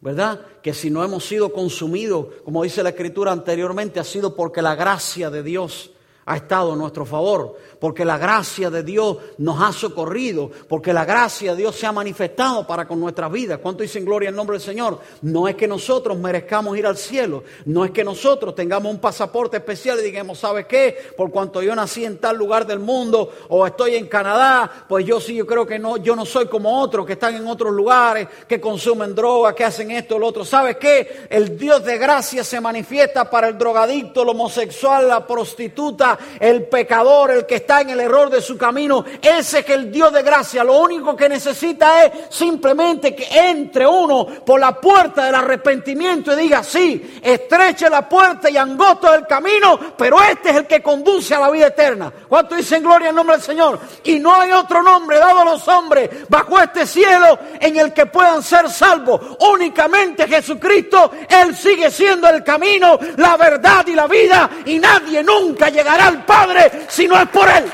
[0.01, 0.41] ¿verdad?
[0.61, 4.75] Que si no hemos sido consumidos, como dice la Escritura anteriormente, ha sido porque la
[4.75, 5.91] gracia de Dios
[6.29, 11.03] ha estado a nuestro favor, porque la gracia de Dios nos ha socorrido, porque la
[11.03, 13.57] gracia de Dios se ha manifestado para con nuestras vidas.
[13.63, 14.99] ¿Cuánto dicen gloria en nombre del Señor?
[15.23, 19.57] No es que nosotros merezcamos ir al cielo, no es que nosotros tengamos un pasaporte
[19.57, 20.95] especial y digamos, ¿sabes qué?
[21.17, 25.19] Por cuanto yo nací en tal lugar del mundo o estoy en Canadá, pues yo
[25.19, 28.27] sí, yo creo que no, yo no soy como otros que están en otros lugares,
[28.47, 30.45] que consumen droga, que hacen esto lo otro.
[30.45, 31.25] ¿Sabes qué?
[31.27, 37.31] El Dios de gracia se manifiesta para el drogadicto, el homosexual, la prostituta, el pecador,
[37.31, 40.63] el que está en el error de su camino, ese que el Dios de gracia
[40.63, 46.35] lo único que necesita es simplemente que entre uno por la puerta del arrepentimiento y
[46.35, 51.35] diga, sí, estreche la puerta y angosto el camino, pero este es el que conduce
[51.35, 52.11] a la vida eterna.
[52.27, 53.79] ¿Cuánto dicen gloria en nombre del Señor?
[54.03, 58.05] Y no hay otro nombre dado a los hombres bajo este cielo en el que
[58.05, 59.37] puedan ser salvos.
[59.39, 65.69] Únicamente Jesucristo, Él sigue siendo el camino, la verdad y la vida y nadie nunca
[65.69, 67.65] llegará Padre si no es por Él.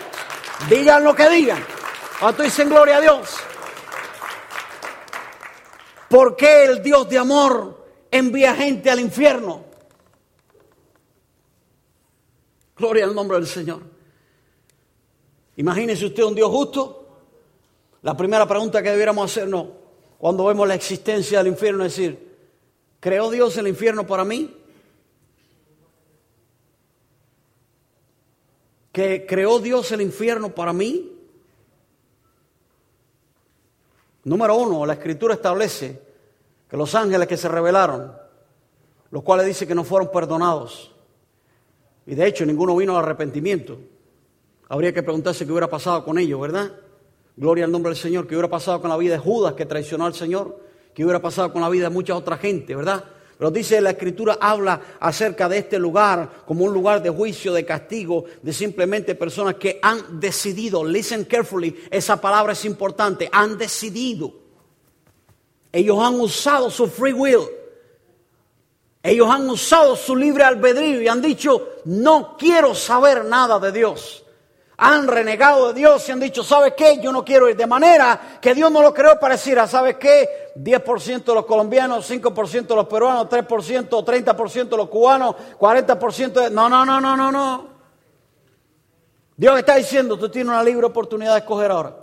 [0.70, 1.64] Digan lo que digan.
[2.20, 3.36] ¿Cuánto dicen gloria a Dios?
[6.10, 9.66] ¿Por qué el Dios de amor envía gente al infierno?
[12.78, 13.82] Gloria al nombre del Señor.
[15.58, 17.08] Imagínese usted un Dios justo.
[18.02, 19.68] La primera pregunta que debiéramos hacernos
[20.18, 22.38] cuando vemos la existencia del infierno es decir,
[23.00, 24.65] ¿creó Dios el infierno para mí?
[28.96, 31.12] Que creó Dios el infierno para mí?
[34.24, 36.02] Número uno, la escritura establece
[36.70, 38.14] que los ángeles que se rebelaron,
[39.12, 40.96] los cuales dice que no fueron perdonados,
[42.06, 43.78] y de hecho ninguno vino al arrepentimiento,
[44.70, 46.72] habría que preguntarse qué hubiera pasado con ellos, ¿verdad?
[47.36, 50.06] Gloria al nombre del Señor, qué hubiera pasado con la vida de Judas que traicionó
[50.06, 50.58] al Señor,
[50.94, 53.04] qué hubiera pasado con la vida de mucha otra gente, ¿verdad?
[53.38, 57.66] Pero dice la escritura, habla acerca de este lugar como un lugar de juicio, de
[57.66, 64.34] castigo, de simplemente personas que han decidido, listen carefully, esa palabra es importante, han decidido.
[65.72, 67.44] Ellos han usado su free will.
[69.04, 74.25] Ellos han usado su libre albedrío y han dicho, no quiero saber nada de Dios
[74.78, 77.00] han renegado de Dios y han dicho, ¿sabes qué?
[77.02, 77.56] Yo no quiero ir.
[77.56, 80.52] De manera que Dios no lo creó para decir, ah, ¿sabes qué?
[80.56, 86.50] 10% de los colombianos, 5% de los peruanos, 3%, 30% de los cubanos, 40% de...
[86.50, 87.68] No, no, no, no, no, no.
[89.38, 91.98] Dios está diciendo, tú tienes una libre oportunidad de escoger ahora.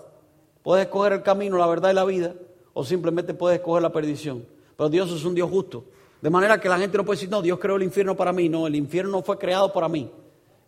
[0.63, 2.35] Puedes escoger el camino, la verdad y la vida,
[2.73, 4.47] o simplemente puedes escoger la perdición.
[4.77, 5.85] Pero Dios es un Dios justo.
[6.21, 8.49] De manera que la gente no puede decir, no, Dios creó el infierno para mí.
[8.49, 10.11] No, el infierno no fue creado para mí.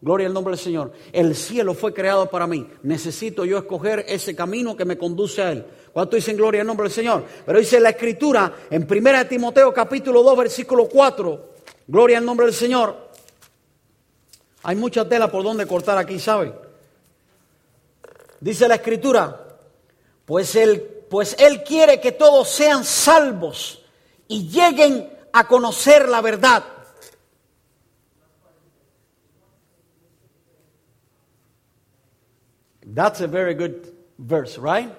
[0.05, 0.93] Gloria al nombre del Señor.
[1.15, 2.69] El cielo fue creado para mí.
[2.83, 5.65] Necesito yo escoger ese camino que me conduce a Él.
[5.95, 7.25] ¿Cuánto dicen gloria al nombre del Señor?
[7.47, 11.55] Pero dice la Escritura en 1 Timoteo capítulo 2 versículo 4.
[11.87, 13.13] Gloria al nombre del Señor.
[14.65, 16.53] Hay mucha tela por donde cortar aquí, ¿saben?
[18.41, 19.57] Dice la Escritura,
[20.27, 23.83] pues él, pues él quiere que todos sean salvos
[24.29, 26.63] y lleguen a conocer la verdad.
[32.95, 34.91] That's a very good verse, right?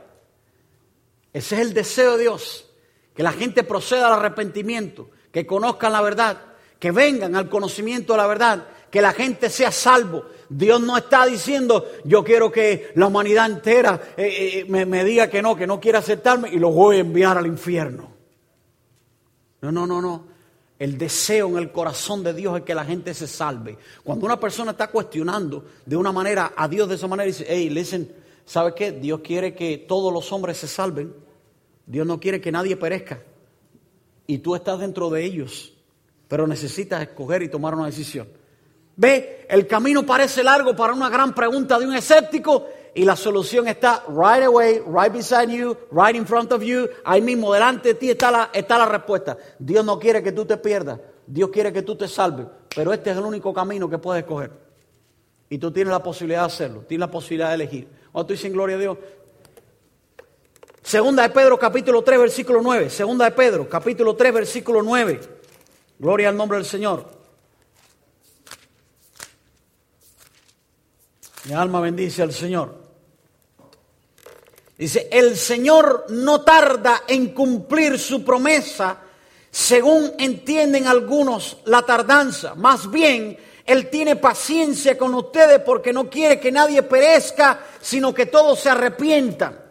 [1.33, 2.65] Ese es el deseo de Dios,
[3.13, 6.37] que la gente proceda al arrepentimiento, que conozcan la verdad,
[6.79, 10.25] que vengan al conocimiento de la verdad, que la gente sea salvo.
[10.49, 15.29] Dios no está diciendo, yo quiero que la humanidad entera eh, eh, me, me diga
[15.29, 18.13] que no, que no quiere aceptarme y los voy a enviar al infierno.
[19.61, 20.34] No, no, no, no.
[20.77, 23.77] El deseo en el corazón de Dios es que la gente se salve.
[24.03, 27.69] Cuando una persona está cuestionando de una manera a Dios de esa manera, dice, hey,
[27.69, 28.13] listen,
[28.45, 28.91] ¿sabe qué?
[28.91, 31.13] Dios quiere que todos los hombres se salven.
[31.85, 33.23] Dios no quiere que nadie perezca.
[34.27, 35.73] Y tú estás dentro de ellos.
[36.27, 38.27] Pero necesitas escoger y tomar una decisión.
[38.97, 42.67] Ve, el camino parece largo para una gran pregunta de un escéptico
[42.97, 47.21] y la solución está right away, right beside you, right in front of you, ahí
[47.21, 49.37] mismo delante de ti está la, está la respuesta.
[49.59, 53.11] Dios no quiere que tú te pierdas, Dios quiere que tú te salves, pero este
[53.11, 54.49] es el único camino que puedes escoger.
[55.49, 57.89] Y tú tienes la posibilidad de hacerlo, tienes la posibilidad de elegir.
[58.13, 58.97] Cuando tú dices gloria a Dios.
[60.81, 62.89] Segunda de Pedro capítulo 3 versículo 9.
[62.89, 65.19] Segunda de Pedro capítulo 3 versículo 9.
[65.99, 67.05] Gloria al nombre del Señor.
[71.43, 72.84] Mi alma bendice al Señor.
[74.77, 78.97] Dice, el Señor no tarda en cumplir su promesa,
[79.49, 82.55] según entienden algunos la tardanza.
[82.55, 88.25] Más bien, Él tiene paciencia con ustedes porque no quiere que nadie perezca, sino que
[88.25, 89.64] todos se arrepientan.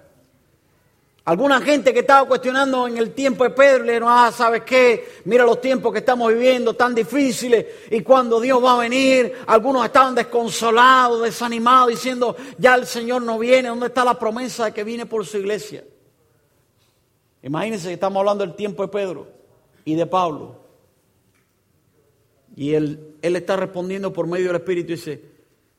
[1.27, 5.09] Alguna gente que estaba cuestionando en el tiempo de Pedro, le dijeron, ah, ¿sabes qué?
[5.25, 9.87] Mira los tiempos que estamos viviendo, tan difíciles, y cuando Dios va a venir, algunos
[9.87, 14.85] estaban desconsolados, desanimados, diciendo, ya el Señor no viene, ¿dónde está la promesa de que
[14.85, 15.83] viene por su iglesia?
[17.43, 19.27] Imagínense que estamos hablando del tiempo de Pedro
[19.87, 20.61] y de Pablo.
[22.55, 25.34] Y él, él está respondiendo por medio del Espíritu y dice,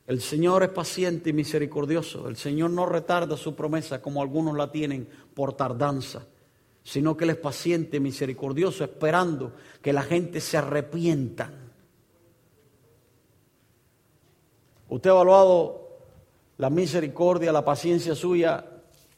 [0.06, 2.28] el Señor es paciente y misericordioso.
[2.28, 6.24] El Señor no retarda su promesa como algunos la tienen por tardanza,
[6.84, 9.52] sino que Él es paciente y misericordioso, esperando
[9.82, 11.50] que la gente se arrepienta.
[14.88, 15.88] ¿Usted ha evaluado
[16.58, 18.64] la misericordia, la paciencia suya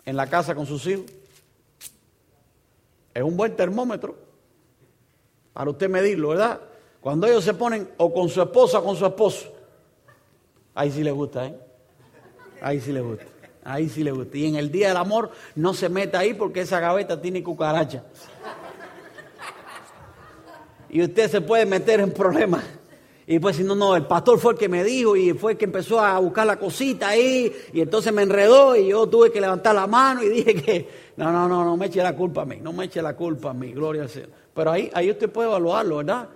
[0.06, 1.04] en la casa con sus hijos?
[3.12, 4.16] Es un buen termómetro
[5.52, 6.62] para usted medirlo, ¿verdad?
[7.02, 9.57] Cuando ellos se ponen o con su esposa o con su esposo
[10.78, 11.58] Ahí sí le gusta, ¿eh?
[12.62, 13.24] Ahí sí le gusta.
[13.64, 14.38] Ahí sí le gusta.
[14.38, 18.04] Y en el día del amor no se meta ahí porque esa gaveta tiene cucaracha.
[20.88, 22.62] Y usted se puede meter en problemas.
[23.26, 25.58] Y pues si no, no, el pastor fue el que me dijo y fue el
[25.58, 29.40] que empezó a buscar la cosita ahí y entonces me enredó y yo tuve que
[29.40, 32.44] levantar la mano y dije que no, no, no, no me eche la culpa a
[32.44, 34.30] mí, no me eche la culpa a mí, gloria al Señor.
[34.54, 36.28] Pero ahí, ahí usted puede evaluarlo, ¿verdad?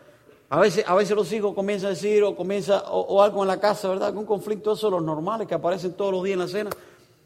[0.53, 3.59] A veces, a veces los hijos comienzan a decir o comienza o, algo en la
[3.59, 4.09] casa, ¿verdad?
[4.09, 6.71] Algún conflicto, eso es los normales que aparecen todos los días en la cena.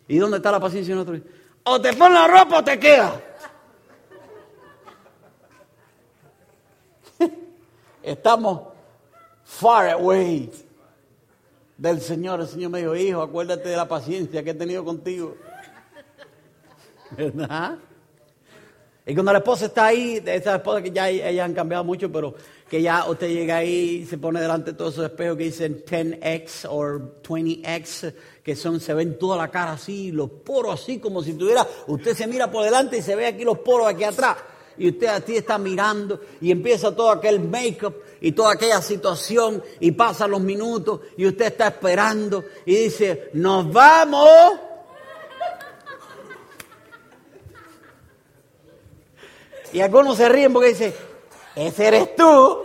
[0.06, 1.22] ¿Y dónde está la paciencia de nosotros?
[1.64, 3.20] O te pones la ropa o te queda.
[8.04, 8.60] Estamos
[9.42, 10.48] far away
[11.76, 12.42] del Señor.
[12.42, 15.34] El Señor me dijo, hijo, acuérdate de la paciencia que he tenido contigo.
[17.10, 17.76] ¿Verdad?
[19.04, 22.36] Y cuando la esposa está ahí, esa esposa que ya ellas han cambiado mucho, pero
[22.68, 25.84] que ya usted llega ahí y se pone delante de todos esos espejos que dicen
[25.84, 28.12] 10x o 20x,
[28.42, 32.14] que son, se ven toda la cara así, los poros así, como si tuviera, usted
[32.16, 34.36] se mira por delante y se ve aquí los poros aquí atrás.
[34.78, 39.92] Y usted así está mirando y empieza todo aquel make-up y toda aquella situación y
[39.92, 44.28] pasan los minutos y usted está esperando y dice, nos vamos.
[49.72, 50.94] Y algunos se ríen porque dice,
[51.56, 52.62] ese eres tú.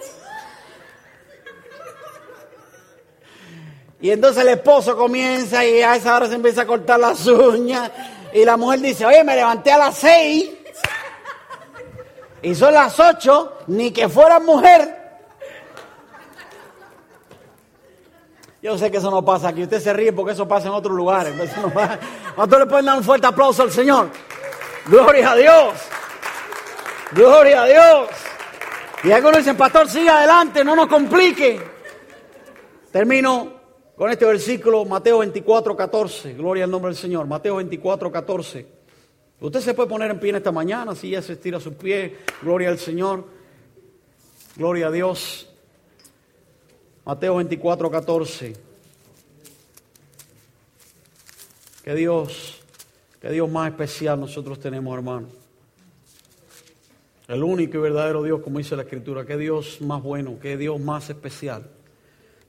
[4.02, 7.90] Y entonces el esposo comienza y a esa hora se empieza a cortar las uñas.
[8.34, 10.50] Y la mujer dice, oye, me levanté a las seis.
[12.42, 15.00] Y son las ocho, ni que fuera mujer.
[18.62, 19.64] Yo sé que eso no pasa aquí.
[19.64, 21.34] Usted se ríe porque eso pasa en otros lugares.
[22.36, 24.10] ¿Cuánto le pueden dar un fuerte aplauso al Señor?
[24.88, 25.74] Gloria a Dios.
[27.12, 28.10] Gloria a Dios.
[29.04, 31.60] Y algunos dicen, pastor, siga adelante, no nos complique.
[32.92, 33.54] Termino
[33.96, 36.34] con este versículo, Mateo 24, 14.
[36.34, 37.26] Gloria al nombre del Señor.
[37.26, 38.68] Mateo 24, 14.
[39.40, 42.12] Usted se puede poner en pie en esta mañana, si ya se estira sus pies.
[42.44, 43.26] Gloria al Señor.
[44.56, 45.50] Gloria a Dios.
[47.04, 48.54] Mateo 24, 14.
[51.84, 52.62] Que Dios,
[53.20, 55.41] que Dios más especial nosotros tenemos, hermano.
[57.32, 60.78] El único y verdadero Dios, como dice la Escritura, que Dios más bueno, que Dios
[60.82, 61.66] más especial.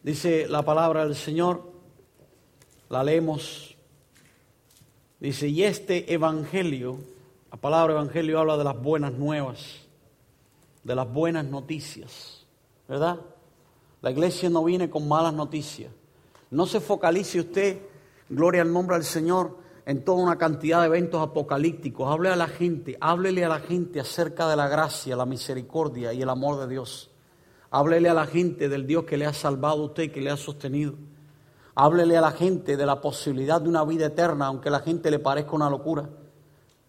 [0.02, 1.62] Dice la palabra del Señor,
[2.88, 3.76] la leemos.
[5.20, 6.98] Dice, y este evangelio,
[7.52, 9.86] la palabra evangelio habla de las buenas nuevas,
[10.82, 12.44] de las buenas noticias,
[12.88, 13.20] ¿verdad?
[14.00, 15.92] La iglesia no viene con malas noticias.
[16.50, 17.82] No se focalice usted,
[18.28, 22.10] gloria al nombre del Señor, en toda una cantidad de eventos apocalípticos.
[22.10, 26.22] Hable a la gente, háblele a la gente acerca de la gracia, la misericordia y
[26.22, 27.10] el amor de Dios.
[27.70, 30.36] Háblele a la gente del Dios que le ha salvado a usted, que le ha
[30.36, 30.94] sostenido.
[31.74, 35.10] Háblele a la gente de la posibilidad de una vida eterna, aunque a la gente
[35.10, 36.08] le parezca una locura.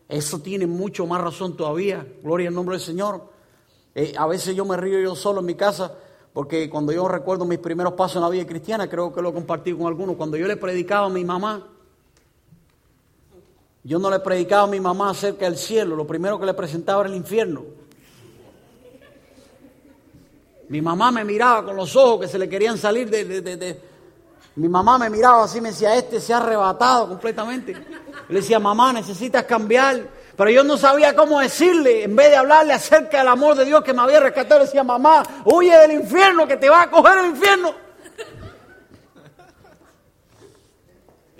[0.09, 2.05] Eso tiene mucho más razón todavía.
[2.21, 3.29] Gloria al nombre del Señor.
[3.95, 5.95] Eh, a veces yo me río yo solo en mi casa,
[6.33, 9.33] porque cuando yo recuerdo mis primeros pasos en la vida cristiana, creo que lo he
[9.33, 11.72] compartido con algunos, cuando yo le predicaba a mi mamá,
[13.83, 17.01] yo no le predicaba a mi mamá acerca del cielo, lo primero que le presentaba
[17.01, 17.63] era el infierno.
[20.69, 23.81] Mi mamá me miraba con los ojos que se le querían salir de,
[24.55, 27.73] Mi mamá me miraba así, me decía, este se ha arrebatado completamente.
[28.29, 30.07] le decía, mamá, necesitas cambiar.
[30.35, 33.83] Pero yo no sabía cómo decirle, en vez de hablarle acerca del amor de Dios
[33.83, 37.17] que me había rescatado, le decía, mamá, huye del infierno, que te va a coger
[37.17, 37.75] el infierno.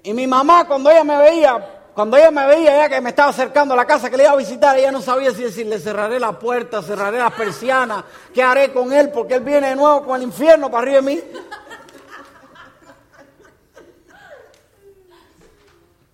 [0.03, 3.29] Y mi mamá, cuando ella me veía Cuando ella me veía, ya que me estaba
[3.29, 6.19] acercando a la casa que le iba a visitar, ella no sabía si decirle cerraré
[6.19, 10.17] la puerta, cerraré las persianas, qué haré con él, porque él viene de nuevo con
[10.17, 11.21] el infierno para arriba de mí.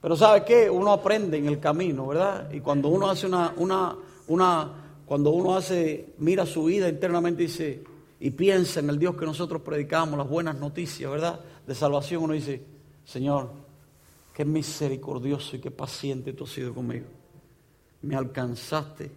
[0.02, 0.70] Pero ¿sabe qué?
[0.70, 2.52] Uno aprende en el camino, ¿verdad?
[2.52, 3.96] Y cuando uno hace una, una,
[4.28, 4.72] una,
[5.06, 7.84] cuando uno hace, mira su vida internamente dice,
[8.20, 11.40] y piensa en el Dios que nosotros predicamos, las buenas noticias, ¿verdad?
[11.66, 12.62] De salvación, uno dice,
[13.06, 13.69] Señor,
[14.40, 17.08] qué misericordioso y qué paciente tú has sido conmigo.
[18.02, 19.12] Me alcanzaste.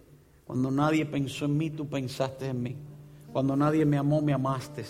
[0.45, 2.75] Cuando nadie pensó en mí, tú pensaste en mí.
[3.31, 4.83] Cuando nadie me amó, me amaste.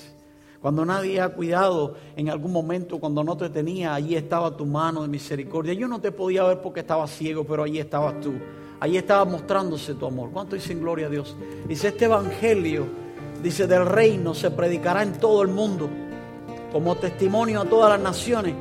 [0.59, 5.03] Cuando nadie ha cuidado en algún momento, cuando no te tenía, allí estaba tu mano
[5.03, 5.75] de misericordia.
[5.75, 8.34] Yo no te podía ver porque estaba ciego, pero allí estabas tú.
[8.79, 10.31] Allí estaba mostrándose tu amor.
[10.31, 11.36] ¿Cuánto dicen gloria a Dios?
[11.67, 12.88] Dice este evangelio,
[13.43, 15.88] dice del reino se predicará en todo el mundo
[16.71, 18.55] como testimonio a todas las naciones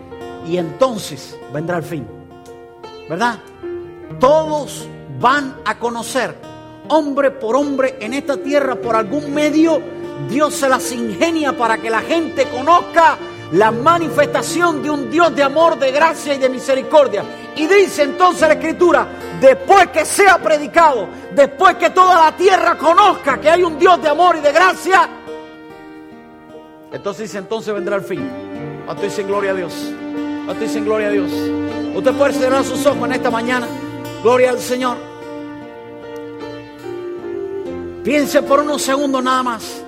[0.46, 2.06] y entonces vendrá el fin.
[3.08, 3.38] ¿Verdad?
[4.18, 4.88] Todos
[5.20, 6.34] van a conocer,
[6.88, 9.80] hombre por hombre, en esta tierra, por algún medio,
[10.28, 13.16] Dios se las ingenia para que la gente conozca
[13.52, 17.22] la manifestación de un Dios de amor, de gracia y de misericordia.
[17.56, 19.06] Y dice entonces la Escritura,
[19.40, 24.08] después que sea predicado, después que toda la tierra conozca que hay un Dios de
[24.08, 25.08] amor y de gracia,
[26.92, 28.28] entonces dice, entonces vendrá el fin.
[28.84, 29.92] Cuando dicen gloria a Dios.
[30.44, 31.30] Cuando dicen gloria a Dios.
[31.94, 33.68] Usted puede cerrar sus ojos en esta mañana.
[34.22, 34.96] Gloria al Señor.
[38.02, 39.82] Piense por unos segundos nada más.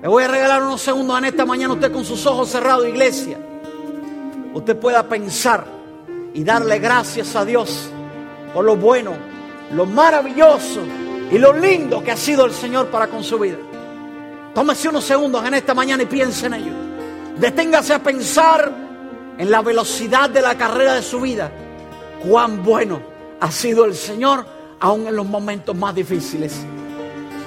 [0.00, 3.38] Le voy a regalar unos segundos en esta mañana usted con sus ojos cerrados, iglesia.
[4.54, 5.66] Usted pueda pensar
[6.32, 7.90] y darle gracias a Dios
[8.54, 9.12] por lo bueno,
[9.72, 10.80] lo maravilloso
[11.30, 13.58] y lo lindo que ha sido el Señor para con su vida.
[14.54, 16.72] Tómese unos segundos en esta mañana y piense en ello.
[17.38, 18.85] Deténgase a pensar
[19.38, 21.50] en la velocidad de la carrera de su vida.
[22.26, 23.00] Cuán bueno
[23.40, 24.46] ha sido el Señor
[24.80, 26.54] aún en los momentos más difíciles.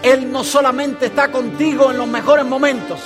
[0.01, 2.99] Él no solamente está contigo en los mejores momentos,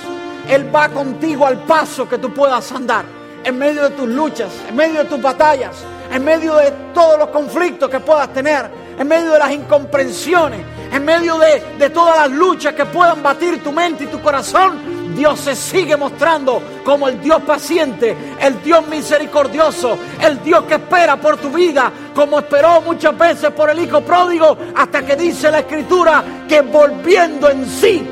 [0.48, 3.04] Él va contigo al paso que tú puedas andar,
[3.42, 5.76] en medio de tus luchas, en medio de tus batallas,
[6.12, 10.60] en medio de todos los conflictos que puedas tener, en medio de las incomprensiones,
[10.92, 14.78] en medio de, todas las luchas que puedan batir tu mente y tu corazón,
[15.14, 21.16] Dios se sigue mostrando como el Dios paciente, el Dios misericordioso, el Dios que espera
[21.16, 25.60] por tu vida, como esperó muchas veces por el Hijo pródigo, hasta que dice la
[25.60, 28.06] Escritura que volviendo en sí,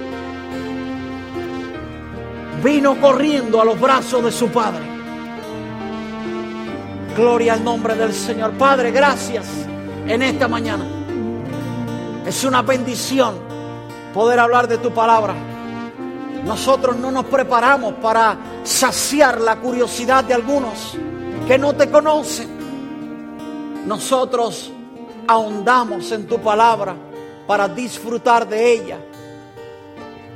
[2.62, 4.92] vino corriendo a los brazos de su Padre.
[7.16, 8.52] Gloria al nombre del Señor.
[8.52, 9.46] Padre, gracias
[10.06, 10.84] en esta mañana.
[12.26, 13.34] Es una bendición
[14.14, 15.51] poder hablar de tu palabra.
[16.44, 20.96] Nosotros no nos preparamos para saciar la curiosidad de algunos
[21.46, 22.48] que no te conocen.
[23.86, 24.72] Nosotros
[25.26, 26.96] ahondamos en tu palabra
[27.46, 28.98] para disfrutar de ella.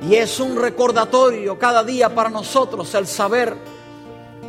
[0.09, 3.57] Y es un recordatorio cada día para nosotros el saber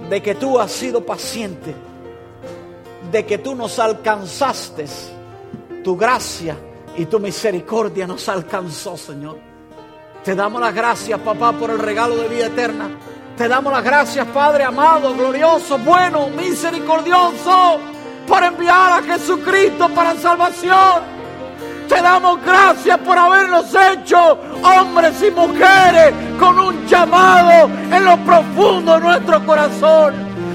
[0.09, 1.73] de que tú has sido paciente,
[3.11, 4.85] de que tú nos alcanzaste,
[5.83, 6.55] tu gracia
[6.95, 9.46] y tu misericordia nos alcanzó, Señor.
[10.23, 12.89] Te damos las gracias, papá, por el regalo de vida eterna.
[13.37, 17.79] Te damos las gracias, Padre amado, glorioso, bueno, misericordioso,
[18.27, 21.17] por enviar a Jesucristo para salvación.
[21.87, 28.95] Te damos gracias por habernos hecho hombres y mujeres con un llamado en lo profundo
[28.95, 30.13] de nuestro corazón.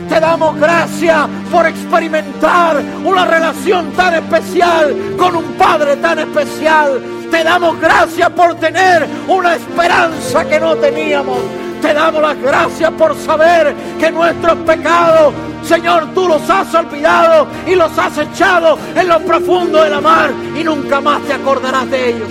[0.08, 7.00] Te damos gracias por experimentar una relación tan especial con un Padre tan especial.
[7.32, 11.38] Te damos gracias por tener una esperanza que no teníamos.
[11.80, 15.32] Te damos las gracias por saber que nuestros pecados,
[15.64, 20.30] Señor, tú los has olvidado y los has echado en lo profundo de la mar
[20.54, 22.28] y nunca más te acordarás de ellos.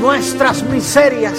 [0.00, 1.38] Nuestras miserias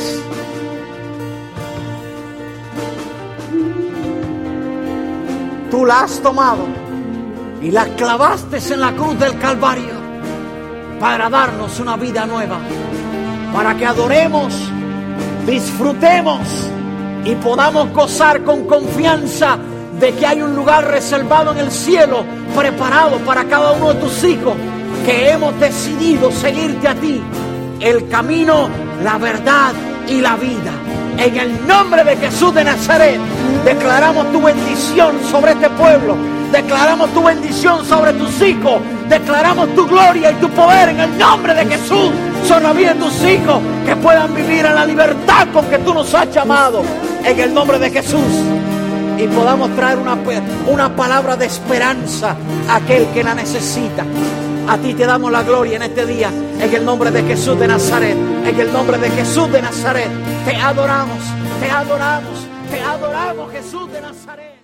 [5.72, 6.68] tú la has tomado
[7.60, 9.99] y la clavaste en la cruz del Calvario
[11.00, 12.58] para darnos una vida nueva,
[13.54, 14.54] para que adoremos,
[15.46, 16.40] disfrutemos
[17.24, 19.58] y podamos gozar con confianza
[20.00, 22.24] de que hay un lugar reservado en el cielo
[22.56, 24.54] preparado para cada uno de tus hijos
[25.06, 27.22] que hemos decidido seguirte a ti,
[27.80, 28.70] el camino,
[29.04, 29.74] la verdad
[30.08, 30.72] y la vida.
[31.18, 33.20] En el nombre de Jesús de Nazaret,
[33.66, 36.16] declaramos tu bendición sobre este pueblo.
[36.52, 38.82] Declaramos tu bendición sobre tus hijos.
[39.08, 42.12] Declaramos tu gloria y tu poder en el nombre de Jesús
[42.50, 43.62] de tus hijos.
[43.86, 46.84] Que puedan vivir en la libertad con que tú nos has llamado.
[47.24, 48.20] En el nombre de Jesús.
[49.18, 50.18] y podamos traer una,
[50.68, 52.38] una palabra de esperanza
[52.70, 54.06] a aquel que la necesita.
[54.68, 57.68] A ti te damos la gloria en este día, en el nombre de Jesús de
[57.68, 60.10] Nazaret, en el nombre de Jesús de Nazaret.
[60.46, 61.20] Te adoramos,
[61.60, 64.59] te adoramos, te adoramos Jesús de Nazaret.